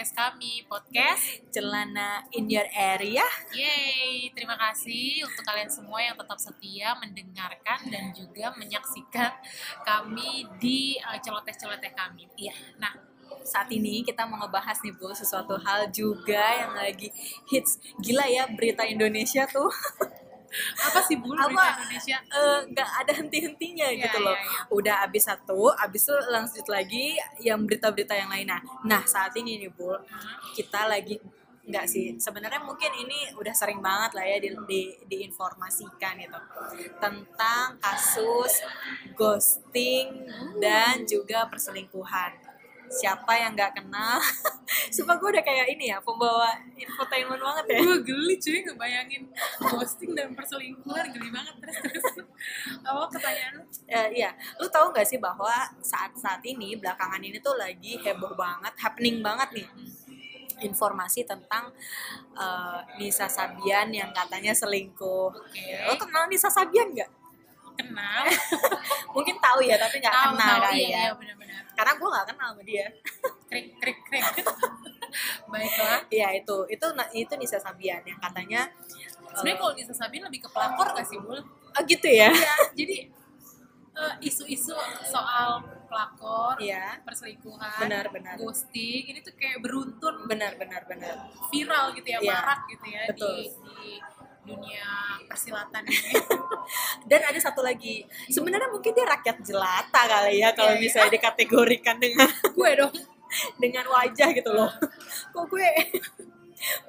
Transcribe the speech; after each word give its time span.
podcast 0.00 0.16
kami, 0.16 0.64
podcast 0.64 1.44
Celana 1.52 2.24
in 2.32 2.48
your 2.48 2.64
area. 2.72 3.20
Yeay, 3.52 4.32
terima 4.32 4.56
kasih 4.56 5.28
untuk 5.28 5.44
kalian 5.44 5.68
semua 5.68 6.00
yang 6.00 6.16
tetap 6.16 6.40
setia 6.40 6.96
mendengarkan 6.96 7.84
dan 7.84 8.08
juga 8.16 8.48
menyaksikan 8.56 9.28
kami 9.84 10.48
di 10.56 10.96
uh, 11.04 11.20
celoteh-celoteh 11.20 11.92
kami. 11.92 12.24
Iya. 12.32 12.56
Nah, 12.80 12.96
Saat 13.44 13.72
ini 13.72 14.00
kita 14.04 14.24
mau 14.24 14.40
ngebahas 14.40 14.80
nih 14.84 14.96
Bu 14.96 15.12
sesuatu 15.12 15.60
hal 15.60 15.92
juga 15.92 16.44
yang 16.60 16.72
lagi 16.76 17.08
hits. 17.48 17.80
Gila 18.00 18.24
ya 18.24 18.48
berita 18.52 18.88
Indonesia 18.88 19.44
tuh 19.48 19.68
apa 20.80 20.98
sih 21.06 21.16
Bu 21.16 21.30
berita 21.32 21.46
Apa? 21.46 21.66
Indonesia? 21.78 22.16
eh, 22.20 22.58
nggak 22.70 22.90
ada 23.06 23.12
henti-hentinya 23.14 23.88
Iya, 23.90 24.02
gitu 24.08 24.18
loh. 24.20 24.34
iya, 24.34 24.44
iya. 24.44 24.62
Udah 24.70 24.96
abis 25.06 25.24
satu, 25.26 25.70
abis 25.72 26.02
itu 26.06 26.14
lanjut 26.28 26.66
lagi 26.66 27.06
yang 27.40 27.62
berita-berita 27.64 28.14
yang 28.14 28.30
lain. 28.30 28.46
Nah, 28.50 28.60
nah 28.82 29.02
saat 29.06 29.32
ini 29.38 29.62
nih 29.62 29.70
Bu, 29.70 29.94
kita 30.52 30.86
lagi 30.86 31.18
nggak 31.60 31.86
sih 31.86 32.18
sebenarnya 32.18 32.58
mungkin 32.66 32.90
ini 32.98 33.30
udah 33.38 33.54
sering 33.54 33.78
banget 33.78 34.10
lah 34.18 34.26
ya 34.26 34.42
di, 34.42 34.50
di, 34.66 34.82
diinformasikan 35.06 36.18
gitu 36.18 36.40
tentang 36.98 37.78
kasus 37.78 38.64
ghosting 39.14 40.26
dan 40.58 41.06
juga 41.06 41.46
perselingkuhan 41.46 42.49
siapa 42.90 43.32
yang 43.38 43.54
nggak 43.54 43.78
kenal 43.78 44.18
sumpah 44.94 45.14
gue 45.22 45.30
udah 45.30 45.44
kayak 45.46 45.66
ini 45.78 45.94
ya 45.94 46.02
pembawa 46.02 46.50
infotainment 46.74 47.38
banget 47.38 47.64
ya 47.70 47.78
Gue 47.86 47.98
geli 48.02 48.34
cuy 48.34 48.58
ngebayangin 48.66 49.22
ghosting 49.62 50.12
dan 50.18 50.34
perselingkuhan 50.34 51.06
geli 51.14 51.30
banget 51.30 51.54
terus 51.62 51.78
terus. 51.78 52.04
Apa 52.82 53.06
pertanyaan 53.06 53.52
lu? 53.60 53.64
Eh, 53.86 54.08
iya, 54.18 54.30
lu 54.58 54.66
tahu 54.66 54.90
nggak 54.90 55.06
sih 55.06 55.22
bahwa 55.22 55.52
saat-saat 55.78 56.42
ini 56.42 56.74
belakangan 56.74 57.22
ini 57.22 57.38
tuh 57.38 57.54
lagi 57.54 58.00
heboh 58.00 58.34
banget, 58.34 58.74
happening 58.80 59.22
banget 59.22 59.48
nih 59.62 59.68
informasi 60.60 61.24
tentang 61.24 61.72
eh, 62.36 62.80
Nisa 63.00 63.30
Sabian 63.30 63.88
yang 63.92 64.10
katanya 64.12 64.52
selingkuh. 64.52 65.30
Oke. 65.32 65.64
Lo 65.88 65.94
kenal 65.96 66.28
Nisa 66.28 66.50
Sabian 66.52 66.92
nggak? 66.92 67.19
Kenal? 67.80 68.22
Mungkin 69.16 69.36
tahu 69.40 69.58
ya, 69.64 69.76
tapi 69.76 69.96
nggak 69.98 70.14
kenal 70.14 70.36
tahu, 70.36 70.64
kali 70.68 70.78
iya, 70.78 70.88
ya. 70.88 71.00
iya 71.00 71.10
benar-benar. 71.16 71.62
Karena 71.72 71.92
gue 71.96 72.08
nggak 72.12 72.26
kenal 72.28 72.48
sama 72.52 72.62
dia. 72.62 72.86
Krik 73.48 73.66
krik 73.80 73.98
krik. 74.06 74.24
Baiklah. 75.50 75.98
Iya 76.06 76.28
itu, 76.38 76.56
itu 76.68 76.86
itu 77.14 77.32
Nisa 77.34 77.58
Sabian 77.58 78.02
yang 78.04 78.18
katanya. 78.18 78.70
eh, 78.70 79.34
Sebenarnya 79.34 79.58
kalau 79.58 79.72
Nisa 79.74 79.94
Sabin 79.94 80.22
lebih 80.22 80.46
ke 80.46 80.48
pelakor 80.50 80.94
gak 80.94 81.06
sih, 81.06 81.18
Bul? 81.18 81.38
oh 81.70 81.82
gitu 81.86 82.06
ya? 82.06 82.30
Iya, 82.30 82.54
jadi 82.74 82.96
eh, 83.94 84.14
isu-isu 84.22 84.74
soal 85.04 85.62
pelakor, 85.86 86.54
Iya, 86.58 86.98
perselingkuhan, 87.02 87.78
benar-benar, 87.82 88.38
ghosting, 88.38 89.10
ini 89.10 89.18
tuh 89.18 89.34
kayak 89.34 89.58
beruntun 89.58 90.26
benar-benar 90.26 90.86
benar. 90.86 91.26
viral 91.50 91.90
gitu 91.94 92.06
ya, 92.06 92.18
Iya, 92.22 92.30
marak 92.38 92.60
gitu 92.70 92.86
ya 92.86 93.02
betul. 93.10 93.34
di, 93.34 93.50
di 93.50 93.90
dunia 94.42 94.86
persilatan 95.24 95.84
ini. 95.84 96.12
Dan 97.10 97.20
ada 97.22 97.38
satu 97.38 97.60
lagi, 97.60 98.02
sebenarnya 98.26 98.68
mungkin 98.68 98.90
dia 98.90 99.06
rakyat 99.06 99.36
jelata 99.42 100.02
kali 100.06 100.40
ya 100.40 100.50
kalau 100.52 100.74
Iya, 100.74 100.78
iya. 100.78 100.84
misalnya 100.84 101.10
dikategorikan 101.14 101.96
dengan 101.96 102.28
Gue 102.56 102.72
dong. 102.74 102.94
dengan 103.62 103.86
wajah 103.86 104.34
gitu 104.34 104.50
loh 104.50 104.66
kok 105.30 105.46
gue 105.46 105.62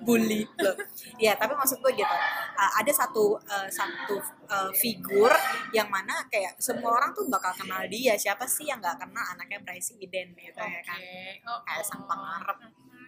bully 0.01 0.41
loh 0.57 0.73
ya 1.15 1.37
tapi 1.37 1.53
maksud 1.53 1.77
gue 1.79 1.93
gitu 1.93 2.15
uh, 2.57 2.71
ada 2.81 2.89
satu 2.89 3.37
uh, 3.37 3.69
satu 3.69 4.17
uh, 4.49 4.73
figur 4.73 5.29
yang 5.71 5.85
mana 5.87 6.25
kayak 6.27 6.57
semua 6.57 6.97
orang 6.97 7.13
tuh 7.13 7.29
bakal 7.29 7.53
kenal 7.53 7.85
dia 7.85 8.17
siapa 8.17 8.49
sih 8.49 8.65
yang 8.67 8.81
nggak 8.81 8.97
kenal 8.99 9.21
anaknya 9.37 9.61
presiden 9.61 10.33
gitu 10.33 10.57
ya 10.59 10.81
kan 10.81 10.97
Oke. 10.97 11.45
Oh, 11.45 11.61
Kayak 11.61 11.85
sang 11.85 12.03
pengarep. 12.09 12.57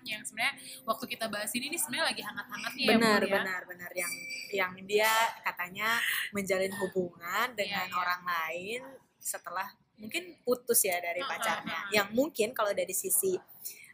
Hmm, 0.03 0.12
yang 0.19 0.24
sebenarnya 0.28 0.53
waktu 0.84 1.06
kita 1.08 1.25
bahas 1.31 1.52
ini 1.56 1.72
ini 1.72 1.78
sebenarnya 1.80 2.06
lagi 2.12 2.22
hangat-hangatnya 2.28 2.86
benar 2.91 3.00
ya, 3.00 3.24
Bul, 3.24 3.24
ya. 3.24 3.34
benar 3.40 3.62
benar 3.64 3.91
yang 3.96 4.14
yang 4.52 4.72
dia 4.84 5.12
katanya 5.47 5.90
menjalin 6.36 6.74
hubungan 6.75 7.47
dengan 7.56 7.88
Iya, 7.88 7.96
iya. 7.96 8.02
orang 8.03 8.22
lain 8.28 8.81
setelah 9.24 9.68
mungkin 9.96 10.36
putus 10.44 10.84
ya 10.84 11.00
dari 11.00 11.24
pacarnya 11.24 11.72
ah, 11.72 11.84
ah. 11.88 11.92
yang 11.96 12.08
mungkin 12.12 12.52
kalau 12.52 12.75
dari 12.75 12.92
sisi 12.92 13.40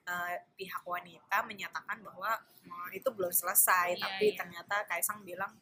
uh, 0.10 0.34
pihak 0.58 0.82
wanita 0.82 1.46
menyatakan 1.46 2.02
bahwa 2.02 2.34
"Oh, 2.66 2.90
itu 2.90 3.06
belum 3.14 3.30
selesai 3.30 3.94
Iya, 3.94 4.02
tapi 4.02 4.34
iya. 4.34 4.38
ternyata 4.42 4.76
Kaisang 4.90 5.22
bilang 5.22 5.54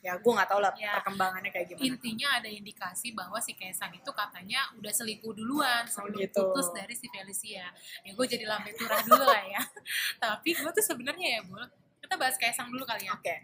ya 0.00 0.16
gue 0.16 0.32
nggak 0.32 0.48
tahu 0.48 0.60
lah 0.60 0.72
Iya. 0.72 0.96
perkembangannya 0.96 1.50
kayak 1.50 1.66
gimana 1.68 1.84
Intinya 1.84 2.28
ada 2.34 2.48
indikasi 2.48 3.12
bahwa 3.12 3.36
si 3.36 3.52
Kaisang 3.52 3.92
itu 3.92 4.10
katanya 4.10 4.64
udah 4.74 4.88
selingkuh 4.88 5.30
duluan 5.30 5.84
sebelum 5.84 6.16
gitu. 6.18 6.40
putus 6.42 6.72
dari 6.72 6.92
si 6.92 7.04
Felicia. 7.06 7.68
Ya 8.00 8.10
gue 8.10 8.26
jadi 8.26 8.44
lambe 8.44 8.72
turah 8.72 8.96
dulu 9.00 9.20
lah 9.22 9.44
ya. 9.46 9.60
Tapi 10.22 10.50
gue 10.52 10.70
tuh 10.70 10.80
sebenarnya 10.82 11.28
ya, 11.36 11.40
Bul, 11.42 11.60
kita 12.00 12.16
bahas 12.16 12.34
Kaisang 12.34 12.68
dulu 12.68 12.82
kali 12.82 13.04
ya. 13.04 13.12
oke 13.12 13.36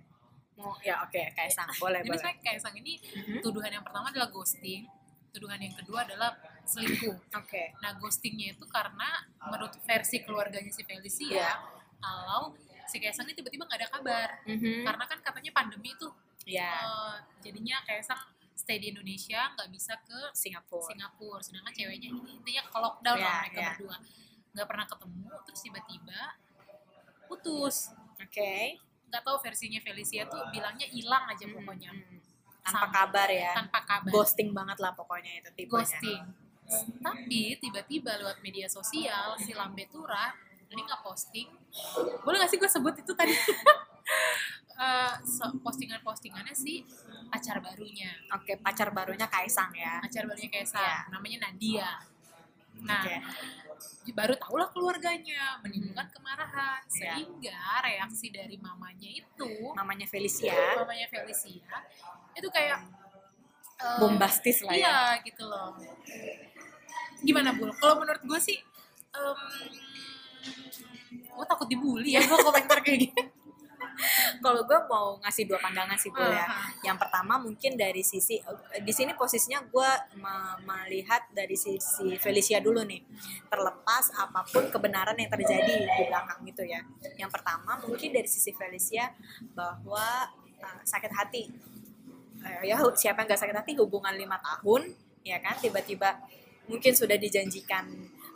mau 0.57 0.73
ya 0.81 1.05
oke 1.05 1.21
Kaisang 1.37 1.69
boleh 1.77 2.01
Jadi 2.01 2.09
boleh 2.11 2.35
Kaisang 2.41 2.73
ini 2.75 2.97
Mhm. 2.97 3.45
tuduhan 3.45 3.69
yang 3.71 3.85
pertama 3.85 4.09
adalah 4.09 4.33
ghosting, 4.33 4.89
tuduhan 5.29 5.61
yang 5.61 5.77
kedua 5.77 6.03
adalah 6.03 6.33
selingkuh. 6.65 7.13
oke 7.31 7.63
Nah, 7.79 7.93
ghostingnya 7.95 8.57
itu 8.57 8.65
karena 8.67 9.09
menurut 9.45 9.77
versi 9.83 10.17
keluarganya 10.19 10.73
si 10.73 10.81
Felicia, 10.83 11.37
Iya. 11.37 11.53
kalau 12.01 12.57
si 12.87 12.97
Kaisang 12.97 13.29
ini 13.29 13.37
tiba-tiba 13.37 13.69
nggak 13.69 13.79
ada 13.79 13.89
kabar. 13.91 14.29
Mhm. 14.49 14.83
Karena 14.83 15.05
kan 15.05 15.19
katanya 15.21 15.53
pandemi 15.53 15.93
tuh, 15.95 16.17
ya 16.47 16.71
eh, 16.81 17.15
jadinya 17.43 17.83
Kaisang 17.83 18.23
stay 18.57 18.79
di 18.79 18.89
Indonesia, 18.89 19.53
nggak 19.53 19.69
bisa 19.69 19.99
ke 20.01 20.19
Singapura 20.33 20.87
Singapura. 20.87 21.39
Sedangkan 21.41 21.71
ceweknya 21.71 22.09
ini 22.09 22.21
intinya 22.33 22.63
ke 22.65 22.79
lockdown 22.79 23.17
Iya, 23.17 23.27
lah 23.27 23.35
mereka 23.43 23.59
iya. 23.59 23.69
berdua. 23.71 23.97
Nggak 24.51 24.67
pernah 24.67 24.87
ketemu, 24.87 25.29
terus 25.45 25.61
tiba-tiba 25.61 26.21
putus. 27.27 27.77
oke 28.17 28.55
Nggak 29.07 29.23
tahu 29.23 29.37
versinya 29.39 29.79
Felicia 29.79 30.25
tuh 30.25 30.43
bilangnya 30.49 30.87
hilang 30.87 31.27
aja 31.27 31.45
Mhm. 31.45 31.55
pokoknya. 31.55 31.93
tanpa 32.63 32.83
Sama. 32.83 32.91
kabar 32.91 33.29
ya 33.31 33.53
Tanpa 33.55 33.79
kabar. 33.81 34.11
ghosting 34.11 34.51
banget 34.51 34.79
lah 34.81 34.91
pokoknya 34.91 35.39
itu 35.39 35.51
tipenya 35.55 35.71
ghosting. 35.71 36.23
Tapi 36.99 37.41
tiba-tiba 37.57 38.19
lewat 38.19 38.43
media 38.43 38.67
sosial 38.67 39.39
si 39.39 39.55
Lambe 39.55 39.87
Tura 39.87 40.35
ini 40.67 40.83
nggak 40.83 40.99
posting. 40.99 41.47
Boleh 42.25 42.37
nggak 42.37 42.51
sih 42.51 42.59
gue 42.59 42.67
sebut 42.67 42.91
itu 42.97 43.13
tadi? 43.13 43.31
Eh, 44.77 45.15
so- 45.25 45.57
postingan-postingannya 45.65 46.53
sih 46.53 46.85
pacar 47.33 47.65
barunya, 47.65 48.13
Oke, 48.29 48.61
pacar 48.61 48.93
barunya 48.93 49.25
Kaisang 49.25 49.73
ya. 49.73 50.05
pacar 50.05 50.29
barunya 50.29 50.53
Kaisang, 50.53 50.85
Iya. 50.85 51.09
namanya 51.09 51.49
Nadia. 51.49 51.91
Nah, 52.85 53.01
Oke. 53.01 53.17
baru 54.13 54.37
tahulah 54.37 54.69
keluarganya 54.69 55.57
menimbulkan 55.65 56.13
kemarahan 56.13 56.85
Iya. 56.85 56.93
sehingga 56.93 57.57
reaksi 57.81 58.29
dari 58.29 58.61
mamanya 58.61 59.09
itu, 59.09 59.73
Namanya 59.73 60.05
Felicia. 60.05 60.53
mamanya 60.77 61.09
Felicia 61.09 61.81
itu 62.37 62.49
kayak 62.53 62.77
eh, 63.77 63.97
Bombastis 63.97 64.61
lah 64.61 64.77
ya. 64.77 64.81
Iya 64.85 64.97
gitu 65.25 65.45
loh. 65.49 65.73
Gimana 67.25 67.57
Bul? 67.57 67.73
Kalau 67.77 67.97
menurut 67.97 68.21
gue 68.21 68.41
sih, 68.41 68.61
gue 71.09 71.45
takut 71.45 71.65
dibully 71.65 72.13
ya 72.13 72.21
gue 72.21 72.39
komentar 72.39 72.81
kayak 72.81 73.09
gini. 73.09 73.25
Kalau 74.45 74.63
gue 74.65 74.79
mau 74.89 75.17
ngasih 75.23 75.45
dua 75.49 75.59
pandangan 75.59 75.97
sih, 75.99 76.13
Bul 76.13 76.29
ya. 76.29 76.47
Yang 76.85 76.97
pertama 77.07 77.41
mungkin 77.41 77.75
dari 77.75 78.03
sisi 78.05 78.39
di 78.83 78.93
sini 78.93 79.17
posisinya 79.17 79.65
gue 79.67 79.91
me- 80.21 80.59
melihat 80.65 81.27
dari 81.33 81.57
sisi 81.57 82.17
Felicia 82.21 82.61
dulu 82.61 82.85
nih. 82.85 83.01
Terlepas 83.49 84.13
apa 84.17 84.45
pun 84.47 84.69
kebenaran 84.69 85.17
yang 85.17 85.31
terjadi 85.33 85.75
di 85.87 86.03
belakang 86.07 86.41
gitu 86.45 86.63
ya. 86.65 86.81
Yang 87.17 87.31
pertama 87.41 87.81
mungkin 87.85 88.13
dari 88.13 88.29
sisi 88.29 88.53
Felicia 88.53 89.13
bahwa 89.55 90.31
uh, 90.61 90.81
sakit 90.85 91.13
hati. 91.13 91.45
Eh, 92.47 92.71
ya 92.71 92.79
siapa 92.95 93.25
yang 93.25 93.29
gak 93.33 93.43
sakit 93.43 93.57
hati 93.57 93.73
hubungan 93.75 94.15
lima 94.15 94.39
tahun 94.39 94.95
ya 95.27 95.43
kan 95.43 95.59
tiba-tiba 95.59 96.23
mungkin 96.71 96.95
sudah 96.95 97.19
dijanjikan 97.19 97.87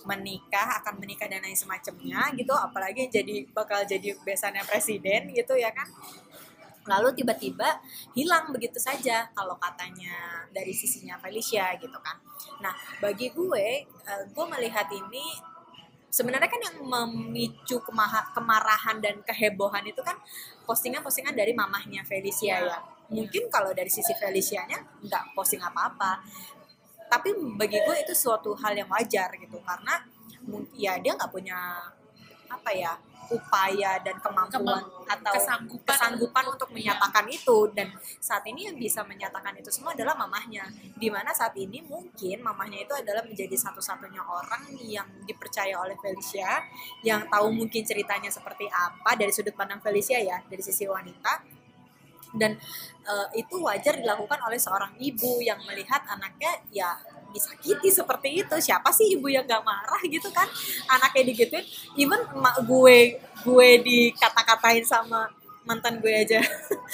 menikah 0.09 0.81
akan 0.81 0.97
menikah 1.01 1.29
dan 1.29 1.43
lain 1.45 1.57
semacamnya 1.57 2.33
gitu. 2.37 2.53
Apalagi 2.53 3.09
jadi 3.09 3.45
bakal 3.51 3.85
jadi 3.85 4.17
besannya 4.21 4.65
presiden 4.65 5.33
gitu 5.33 5.57
ya 5.57 5.71
kan. 5.73 5.89
Lalu 6.89 7.13
tiba-tiba 7.13 7.77
hilang 8.17 8.51
begitu 8.51 8.81
saja 8.81 9.29
kalau 9.37 9.55
katanya 9.61 10.45
dari 10.49 10.73
sisinya 10.73 11.21
Felicia 11.21 11.77
gitu 11.77 11.99
kan. 12.01 12.17
Nah 12.65 12.73
bagi 12.99 13.31
gue 13.31 13.67
eh, 13.85 14.23
gue 14.33 14.45
melihat 14.49 14.89
ini 14.89 15.37
sebenarnya 16.11 16.51
kan 16.51 16.59
yang 16.59 16.77
memicu 16.83 17.79
kemaha- 17.87 18.35
kemarahan 18.35 18.99
dan 18.99 19.23
kehebohan 19.23 19.87
itu 19.87 20.03
kan 20.03 20.19
postingan-postingan 20.67 21.37
dari 21.37 21.55
mamahnya 21.55 22.03
Felicia 22.03 22.59
Iya. 22.59 22.67
ya. 22.67 22.79
Mungkin 23.11 23.47
kalau 23.51 23.71
dari 23.75 23.91
sisi 23.91 24.11
Felicianya 24.19 24.79
nggak 25.07 25.35
posting 25.35 25.63
apa-apa 25.63 26.23
tapi 27.11 27.35
bagi 27.59 27.83
gue 27.83 27.97
itu 28.07 28.15
suatu 28.15 28.55
hal 28.55 28.73
yang 28.79 28.87
wajar 28.87 29.35
gitu 29.35 29.59
karena 29.67 29.99
ya 30.79 30.97
dia 31.03 31.13
nggak 31.19 31.29
punya 31.35 31.59
apa 32.47 32.71
ya 32.71 32.95
upaya 33.31 34.03
dan 34.03 34.19
kemampuan 34.19 34.83
Kemamp- 34.83 35.07
atau 35.07 35.35
kesanggupan 35.39 35.87
kesanggupan 35.87 36.45
untuk- 36.51 36.71
iya. 36.75 36.77
menyatakan 36.77 37.25
itu. 37.31 37.59
Dan 37.71 37.95
saat 38.19 38.43
ini 38.51 38.67
yang 38.67 38.77
bisa 38.77 39.07
menyatakan 39.07 39.55
itu 39.55 39.71
semua 39.71 39.95
adalah 39.95 40.19
mamahnya. 40.19 40.67
Di 40.99 41.07
mana 41.09 41.31
saat 41.31 41.55
ini 41.55 41.79
mungkin 41.87 42.43
mamahnya 42.43 42.83
itu 42.83 42.95
adalah 42.95 43.23
menjadi 43.23 43.55
satu-satunya 43.55 44.21
orang 44.21 44.75
yang 44.83 45.07
dipercaya 45.23 45.79
oleh 45.79 45.95
Felicia 46.03 46.59
yang 47.07 47.31
tahu 47.31 47.55
mungkin 47.55 47.87
ceritanya 47.87 48.29
seperti 48.29 48.67
apa 48.67 49.15
dari 49.15 49.31
sudut 49.31 49.55
pandang 49.55 49.79
Felicia 49.79 50.19
ya 50.19 50.43
dari 50.51 50.61
sisi 50.61 50.85
wanita 50.91 51.60
dan 52.37 52.59
eh, 53.07 53.27
itu 53.41 53.59
wajar 53.63 53.99
dilakukan 53.99 54.39
oleh 54.47 54.59
seorang 54.61 54.95
ibu 55.01 55.43
yang 55.43 55.59
melihat 55.67 56.03
anaknya 56.07 56.53
ya 56.71 56.91
disakiti 57.31 57.89
seperti 57.91 58.43
itu. 58.43 58.57
Siapa 58.59 58.91
sih 58.91 59.17
ibu 59.17 59.31
yang 59.31 59.47
gak 59.47 59.63
marah 59.63 60.03
gitu 60.05 60.29
kan? 60.35 60.47
Anaknya 60.91 61.23
digituin. 61.33 61.65
Even 61.97 62.21
emak 62.35 62.63
gue 62.67 63.19
gue 63.47 63.69
dikata-katain 63.81 64.85
sama 64.85 65.31
mantan 65.65 66.03
gue 66.03 66.13
aja. 66.13 66.43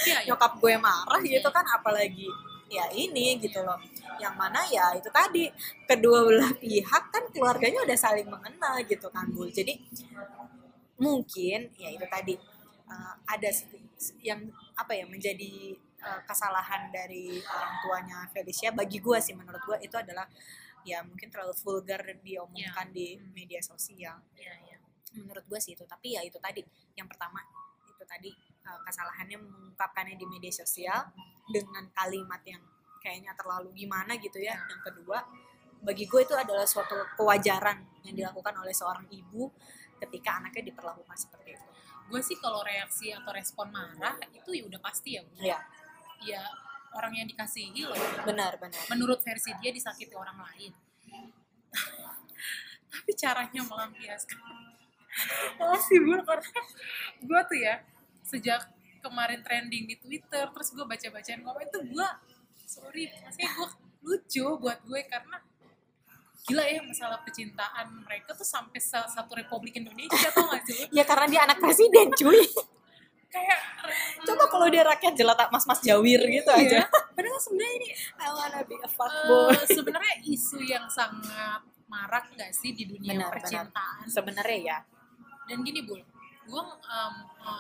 Iya, 0.06 0.18
iya. 0.22 0.28
nyokap 0.28 0.60
gue 0.60 0.76
marah 0.76 1.20
gitu 1.24 1.48
kan 1.48 1.64
apalagi 1.72 2.28
ya 2.68 2.84
ini 2.92 3.40
gitu 3.40 3.64
loh. 3.64 3.80
Yang 4.20 4.34
mana 4.36 4.60
ya 4.68 4.92
itu 4.96 5.08
tadi 5.08 5.48
kedua 5.88 6.24
belah 6.28 6.52
pihak 6.56 7.04
kan 7.12 7.24
keluarganya 7.32 7.80
udah 7.84 7.96
saling 7.96 8.28
mengenal 8.28 8.76
gitu 8.84 9.08
kan 9.08 9.24
bu. 9.32 9.48
Jadi 9.48 9.80
mungkin 11.00 11.72
ya 11.76 11.88
itu 11.92 12.06
tadi 12.08 12.34
uh, 12.88 13.14
ada 13.28 13.48
yang 14.20 14.40
apa 14.76 14.92
ya 14.92 15.08
menjadi 15.08 15.72
uh, 16.04 16.20
kesalahan 16.28 16.92
dari 16.92 17.40
orang 17.40 17.74
tuanya 17.80 18.18
Felicia. 18.28 18.70
Bagi 18.72 19.00
gue 19.00 19.18
sih 19.24 19.32
menurut 19.32 19.60
gue 19.64 19.76
itu 19.80 19.96
adalah 19.96 20.28
ya 20.84 21.02
mungkin 21.02 21.32
terlalu 21.32 21.56
vulgar 21.56 22.04
diomongkan 22.20 22.92
di 22.92 23.16
media 23.32 23.58
sosial. 23.64 24.20
Iya, 24.36 24.54
iya. 24.68 24.76
menurut 25.16 25.48
gue 25.48 25.56
sih 25.56 25.72
itu. 25.72 25.84
Tapi 25.88 26.20
ya 26.20 26.20
itu 26.20 26.36
tadi. 26.36 26.60
Yang 26.92 27.16
pertama 27.16 27.40
itu 27.88 28.04
tadi 28.04 28.30
uh, 28.68 28.80
kesalahannya 28.84 29.40
mengungkapkannya 29.40 30.16
di 30.20 30.26
media 30.28 30.52
sosial 30.52 31.08
dengan 31.48 31.88
kalimat 31.96 32.44
yang 32.44 32.60
kayaknya 33.00 33.32
terlalu 33.32 33.72
gimana 33.72 34.20
gitu 34.20 34.36
ya. 34.36 34.60
Yang 34.68 34.92
kedua 34.92 35.24
bagi 35.80 36.04
gue 36.04 36.20
itu 36.20 36.34
adalah 36.36 36.68
suatu 36.68 36.96
kewajaran 37.16 38.04
yang 38.04 38.14
dilakukan 38.16 38.54
oleh 38.60 38.72
seorang 38.72 39.08
ibu 39.08 39.48
ketika 39.96 40.40
anaknya 40.40 40.72
diperlakukan 40.72 41.16
seperti 41.16 41.56
itu 41.56 41.75
gue 42.06 42.20
sih 42.22 42.38
kalau 42.38 42.62
reaksi 42.62 43.10
atau 43.10 43.34
respon 43.34 43.70
marah 43.70 44.14
itu 44.30 44.50
ya 44.54 44.62
udah 44.66 44.80
pasti 44.80 45.18
ya 45.18 45.22
Bu. 45.26 45.42
ya 45.42 45.58
ya 46.22 46.42
orang 46.96 47.12
yang 47.12 47.28
dikasihi 47.28 47.84
loh. 47.84 47.98
Benar 48.24 48.56
benar. 48.56 48.80
Menurut 48.88 49.20
versi 49.20 49.52
dia 49.60 49.68
disakiti 49.68 50.16
orang 50.16 50.40
lain. 50.40 50.72
Tapi 52.92 53.12
caranya 53.12 53.60
melampiaskan. 53.66 54.40
Masih 55.60 55.98
gue 56.00 56.18
karena 56.24 56.60
gue 57.20 57.40
tuh 57.52 57.58
ya 57.60 57.74
sejak 58.24 58.60
kemarin 59.04 59.40
trending 59.44 59.86
di 59.86 59.96
Twitter 60.00 60.50
terus 60.50 60.74
gue 60.74 60.82
baca-bacain 60.82 61.38
komen 61.38 61.62
itu 61.70 61.80
gue 61.94 62.08
sorry 62.66 63.06
maksudnya 63.22 63.50
gue 63.54 63.68
lucu 64.02 64.46
buat 64.58 64.82
gue 64.82 65.00
karena 65.06 65.38
gila 66.46 66.62
ya 66.62 66.78
masalah 66.80 67.18
percintaan 67.20 68.06
mereka 68.06 68.30
tuh 68.32 68.46
sampai 68.46 68.78
sa- 68.78 69.06
satu 69.06 69.34
Republik 69.34 69.74
Indonesia 69.74 70.30
tau 70.30 70.46
gak 70.46 70.62
sih 70.64 70.86
ya 70.96 71.02
karena 71.02 71.26
dia 71.26 71.40
anak 71.42 71.58
presiden 71.58 72.08
cuy. 72.12 72.40
Kayak 73.26 73.58
coba 74.22 74.44
kalau 74.46 74.70
dia 74.70 74.80
rakyat 74.80 75.12
jelata 75.12 75.50
mas-mas 75.50 75.82
jawir 75.82 76.22
gitu 76.22 76.46
aja. 76.48 76.80
Iya. 76.80 76.88
padahal 77.12 77.40
sebenarnya 77.42 77.72
ini 77.74 77.88
I 78.16 78.28
wanna 78.30 78.60
be 78.62 78.74
a 78.74 78.80
Eh, 78.80 78.88
fuckboy 78.88 79.58
sebenarnya 79.66 80.14
isu 80.22 80.58
yang 80.62 80.86
sangat 80.86 81.60
marak 81.86 82.30
nggak 82.32 82.50
sih 82.50 82.70
di 82.72 82.86
dunia 82.86 83.14
Benar, 83.18 83.30
percintaan? 83.30 84.06
Sebenarnya 84.06 84.58
ya. 84.62 84.78
Dan 85.46 85.62
gini 85.62 85.82
bul 85.82 85.98
gue 86.46 86.62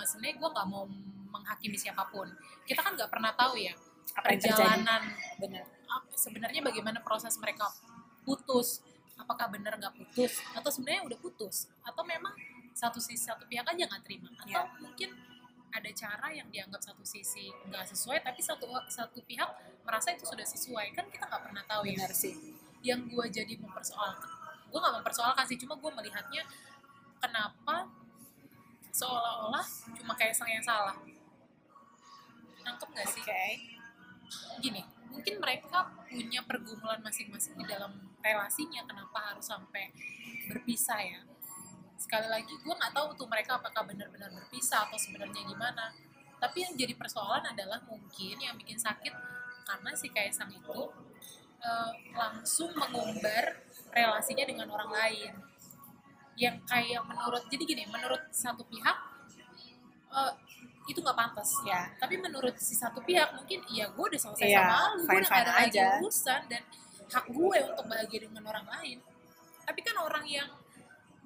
sebenarnya 0.04 0.34
gue 0.38 0.48
nggak 0.48 0.66
mau 0.66 0.86
menghakimi 1.28 1.74
siapa 1.74 2.06
pun. 2.06 2.30
Kita 2.62 2.80
kan 2.80 2.94
nggak 2.94 3.10
pernah 3.10 3.34
tahu 3.34 3.58
ya 3.58 3.74
apa 4.14 4.32
perjalanan 4.32 5.02
benar. 5.36 5.66
sebenarnya 6.14 6.62
bagaimana 6.62 7.02
proses 7.02 7.34
mereka 7.36 7.66
putus. 8.26 8.82
Apakah 9.16 9.46
benar 9.48 9.78
nggak 9.78 9.94
putus? 9.94 10.42
Atau 10.52 10.68
sebenarnya 10.74 11.06
udah 11.06 11.18
putus? 11.22 11.70
Atau 11.86 12.02
memang 12.02 12.34
satu 12.76 12.98
sisi 13.00 13.22
satu 13.24 13.46
pihak 13.46 13.64
aja 13.64 13.86
nggak 13.86 14.02
terima? 14.04 14.28
Atau 14.36 14.50
Ya. 14.50 14.66
mungkin 14.82 15.14
ada 15.70 15.90
cara 15.92 16.28
yang 16.34 16.48
dianggap 16.50 16.80
satu 16.82 17.04
sisi 17.04 17.52
nggak 17.68 17.84
sesuai 17.94 18.24
tapi 18.24 18.40
satu 18.42 18.66
satu 18.90 19.22
pihak 19.24 19.48
merasa 19.86 20.12
itu 20.12 20.26
sudah 20.26 20.44
sesuai. 20.44 20.92
Kan 20.92 21.06
kita 21.08 21.24
nggak 21.30 21.42
pernah 21.46 21.62
tahu 21.64 21.86
ya. 21.86 22.02
Benar 22.02 22.12
sih. 22.12 22.34
Yang 22.82 23.00
gue 23.14 23.24
jadi 23.40 23.54
mempersoalkan 23.62 24.36
gue 24.66 24.78
nggak 24.82 24.96
mempersoalkan 25.00 25.44
sih 25.46 25.56
cuma 25.62 25.78
gue 25.78 25.90
melihatnya 25.94 26.42
kenapa 27.22 27.86
seolah-olah 28.92 29.64
cuma 29.96 30.12
kayak 30.18 30.34
sang 30.34 30.50
yang 30.50 30.60
salah. 30.60 30.96
Nangkep 32.66 32.88
nggak 32.92 33.08
sih? 33.08 33.22
Oke. 33.22 33.44
Gini 34.60 34.82
mungkin 35.06 35.40
mereka 35.40 35.88
punya 36.12 36.44
pergumulan 36.44 37.00
masing-masing 37.00 37.56
di 37.56 37.64
dalam 37.64 37.94
relasinya 38.26 38.82
kenapa 38.82 39.18
harus 39.30 39.46
sampai 39.46 39.94
berpisah 40.50 40.98
ya? 40.98 41.20
Sekali 41.96 42.26
lagi 42.26 42.50
gue 42.50 42.74
nggak 42.74 42.92
tahu 42.92 43.14
tuh 43.14 43.28
mereka 43.30 43.62
apakah 43.62 43.86
benar-benar 43.86 44.34
berpisah 44.34 44.90
atau 44.90 44.98
sebenarnya 44.98 45.46
gimana. 45.46 45.94
Tapi 46.36 46.66
yang 46.66 46.74
jadi 46.74 46.92
persoalan 46.98 47.46
adalah 47.46 47.80
mungkin 47.86 48.36
yang 48.36 48.58
bikin 48.58 48.76
sakit 48.76 49.14
karena 49.64 49.90
si 49.94 50.10
Kaisang 50.10 50.50
itu 50.50 50.78
eh, 51.62 51.92
langsung 52.12 52.74
mengumbar 52.74 53.62
relasinya 53.94 54.44
dengan 54.44 54.68
orang 54.68 54.90
lain. 54.90 55.32
Yang 56.36 56.56
kayak 56.68 57.02
menurut 57.08 57.48
jadi 57.48 57.64
gini 57.64 57.84
menurut 57.88 58.20
satu 58.28 58.66
pihak 58.68 58.96
eh, 60.12 60.32
itu 60.86 61.00
nggak 61.00 61.16
pantas 61.16 61.50
ya. 61.64 61.88
Tapi 61.96 62.20
menurut 62.20 62.54
si 62.60 62.76
satu 62.76 63.00
pihak 63.00 63.32
mungkin 63.34 63.64
iya 63.72 63.88
gue 63.88 64.04
udah 64.04 64.20
selesai 64.20 64.46
Iya, 64.46 64.60
sama 64.62 64.78
lu 64.94 65.02
gue 65.02 65.18
udah 65.18 65.30
gak 65.32 65.40
ada 65.42 65.52
lagi 65.56 65.68
aja. 65.72 65.86
urusan 65.98 66.40
dan 66.46 66.62
hak 67.06 67.26
gue 67.30 67.58
untuk 67.70 67.86
bahagia 67.86 68.18
dengan 68.26 68.42
orang 68.46 68.66
lain. 68.66 68.98
Tapi 69.66 69.80
kan 69.82 69.96
orang 70.02 70.24
yang 70.26 70.48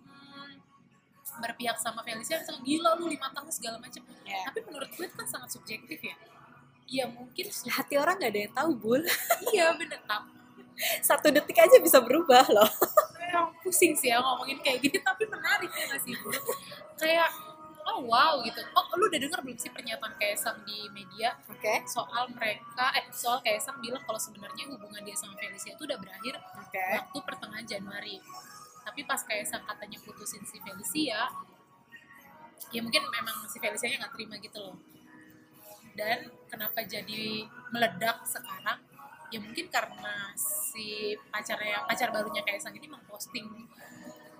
hmm, 0.09 0.51
berpihak 1.41 1.77
sama 1.81 2.05
Felicia 2.05 2.41
misalnya 2.41 2.63
gila 2.65 2.91
lu 3.01 3.07
lima 3.09 3.29
tahun 3.33 3.51
segala 3.53 3.77
macam. 3.81 4.03
Ya 4.25 4.45
tapi 4.49 4.59
menurut 4.65 4.91
gue 4.93 5.05
itu 5.09 5.17
kan 5.17 5.29
sangat 5.29 5.51
subjektif 5.53 6.01
ya. 6.01 6.17
Ya 6.91 7.05
mungkin 7.07 7.47
hati 7.71 7.95
orang 7.97 8.19
nggak 8.19 8.33
ada 8.33 8.41
yang 8.49 8.55
tahu 8.55 8.71
bul. 8.77 9.03
Iya 9.53 9.77
bener. 9.79 10.01
Satu 11.09 11.29
detik 11.29 11.59
aja 11.61 11.77
bisa 11.79 12.01
berubah 12.01 12.45
loh. 12.49 12.71
Emang 13.21 13.53
pusing 13.63 13.95
sih 13.95 14.11
ya 14.11 14.19
ngomongin 14.19 14.59
kayak 14.65 14.81
gini 14.83 14.99
tapi 15.05 15.23
menarik 15.29 15.71
ya 15.71 15.85
gak 15.95 16.03
sih 16.03 16.19
Bu? 16.19 16.35
kayak 16.99 17.31
oh 17.91 18.07
wow 18.07 18.39
gitu. 18.47 18.63
Oh 18.73 18.87
lu 18.97 19.11
udah 19.11 19.21
denger 19.21 19.41
belum 19.43 19.59
sih 19.59 19.71
pernyataan 19.75 20.15
Kaisang 20.17 20.63
di 20.63 20.87
media? 20.95 21.35
Oke. 21.51 21.83
Soal 21.91 22.31
mereka 22.31 22.95
eh 22.95 23.11
soal 23.11 23.43
Kaisang 23.43 23.83
bilang 23.83 24.03
kalau 24.07 24.21
sebenarnya 24.21 24.71
hubungan 24.71 25.03
dia 25.03 25.19
sama 25.19 25.35
Felicia 25.35 25.75
itu 25.75 25.83
udah 25.83 25.99
berakhir 25.99 26.39
oke. 26.39 26.85
waktu 27.03 27.19
pertengahan 27.27 27.67
Januari. 27.67 28.17
Tapi 28.87 29.01
pas 29.05 29.21
Kaisang 29.27 29.67
katanya 29.67 29.99
putusin 30.07 30.43
si 30.47 30.63
Felicia 30.63 31.29
ya 32.71 32.81
mungkin 32.85 33.03
memang 33.11 33.51
si 33.51 33.59
Felicia 33.59 33.91
nya 33.91 34.07
nggak 34.07 34.15
terima 34.15 34.39
gitu 34.39 34.59
loh. 34.63 34.77
Dan 35.99 36.31
kenapa 36.47 36.87
jadi 36.87 37.45
meledak 37.75 38.23
sekarang? 38.23 38.79
Ya 39.31 39.39
mungkin 39.39 39.71
karena 39.71 40.35
si 40.39 41.15
pacarnya 41.31 41.87
pacar 41.87 42.15
barunya 42.15 42.43
Kaisang 42.47 42.75
ini 42.79 42.87
memposting. 42.87 43.47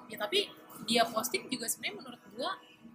Ya 0.07 0.19
tapi 0.19 0.51
dia 0.87 1.05
posting 1.07 1.47
juga 1.51 1.67
sebenarnya 1.69 1.97
menurut 2.03 2.23
gua 2.35 2.51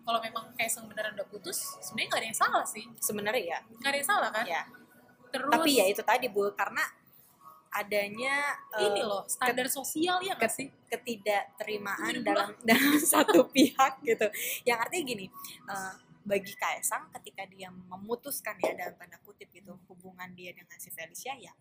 kalau 0.05 0.19
memang 0.21 0.53
Kaisang 0.53 0.85
beneran 0.85 1.17
udah 1.17 1.27
putus 1.27 1.57
sebenarnya 1.81 2.07
nggak 2.13 2.21
ada 2.21 2.27
yang 2.29 2.39
salah 2.39 2.65
sih. 2.65 2.85
Sebenarnya 3.01 3.43
ya 3.43 3.59
nggak 3.81 3.89
ada 3.89 3.97
yang 3.97 4.09
salah 4.09 4.29
kan? 4.29 4.45
Ya 4.45 4.62
terus 5.33 5.51
tapi 5.51 5.71
ya 5.75 5.85
itu 5.89 6.00
tadi 6.05 6.31
bu 6.31 6.47
karena 6.55 6.85
adanya 7.75 8.55
ini 8.79 9.03
loh 9.03 9.27
standar 9.27 9.67
sosial 9.67 10.24
ya 10.24 10.38
nggak 10.38 10.53
sih? 10.53 10.69
ketidakterimaan 10.85 12.24
dalam 12.24 12.55
dalam 12.69 12.95
satu 13.01 13.50
pihak 13.51 14.00
gitu. 14.05 14.27
Yang 14.63 14.77
artinya 14.88 15.03
gini 15.12 15.25
eh, 15.67 15.93
bagi 16.24 16.53
Kaisang 16.55 17.12
ketika 17.19 17.43
dia 17.50 17.67
memutuskan 17.74 18.55
ya 18.63 18.71
dalam 18.77 18.95
tanda 18.95 19.19
kutip 19.27 19.51
gitu 19.51 19.75
hubungan 19.91 20.31
dia 20.38 20.55
dengan 20.55 20.77
si 20.79 20.88
Felicia 20.93 21.35
ya 21.35 21.51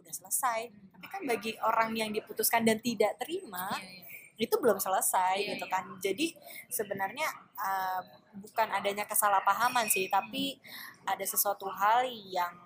udah 0.00 0.14
selesai. 0.14 0.72
Tapi 0.72 1.06
kan 1.12 1.22
bagi 1.28 1.52
orang 1.60 1.92
yang 1.92 2.10
diputuskan 2.14 2.64
dan 2.64 2.80
tidak 2.80 3.20
terima 3.20 3.68
Iya, 3.76 3.84
iya. 3.84 4.19
Itu 4.40 4.56
belum 4.56 4.80
selesai 4.80 5.36
Iya, 5.36 5.52
gitu 5.54 5.66
iya. 5.68 5.72
kan 5.72 5.84
jadi 6.00 6.26
sebenarnya 6.72 7.28
uh, 7.60 8.00
bukan 8.40 8.68
adanya 8.72 9.04
kesalahpahaman 9.04 9.84
sih 9.92 10.08
tapi 10.08 10.56
ada 11.04 11.22
sesuatu 11.28 11.68
hal 11.68 12.08
yang 12.08 12.56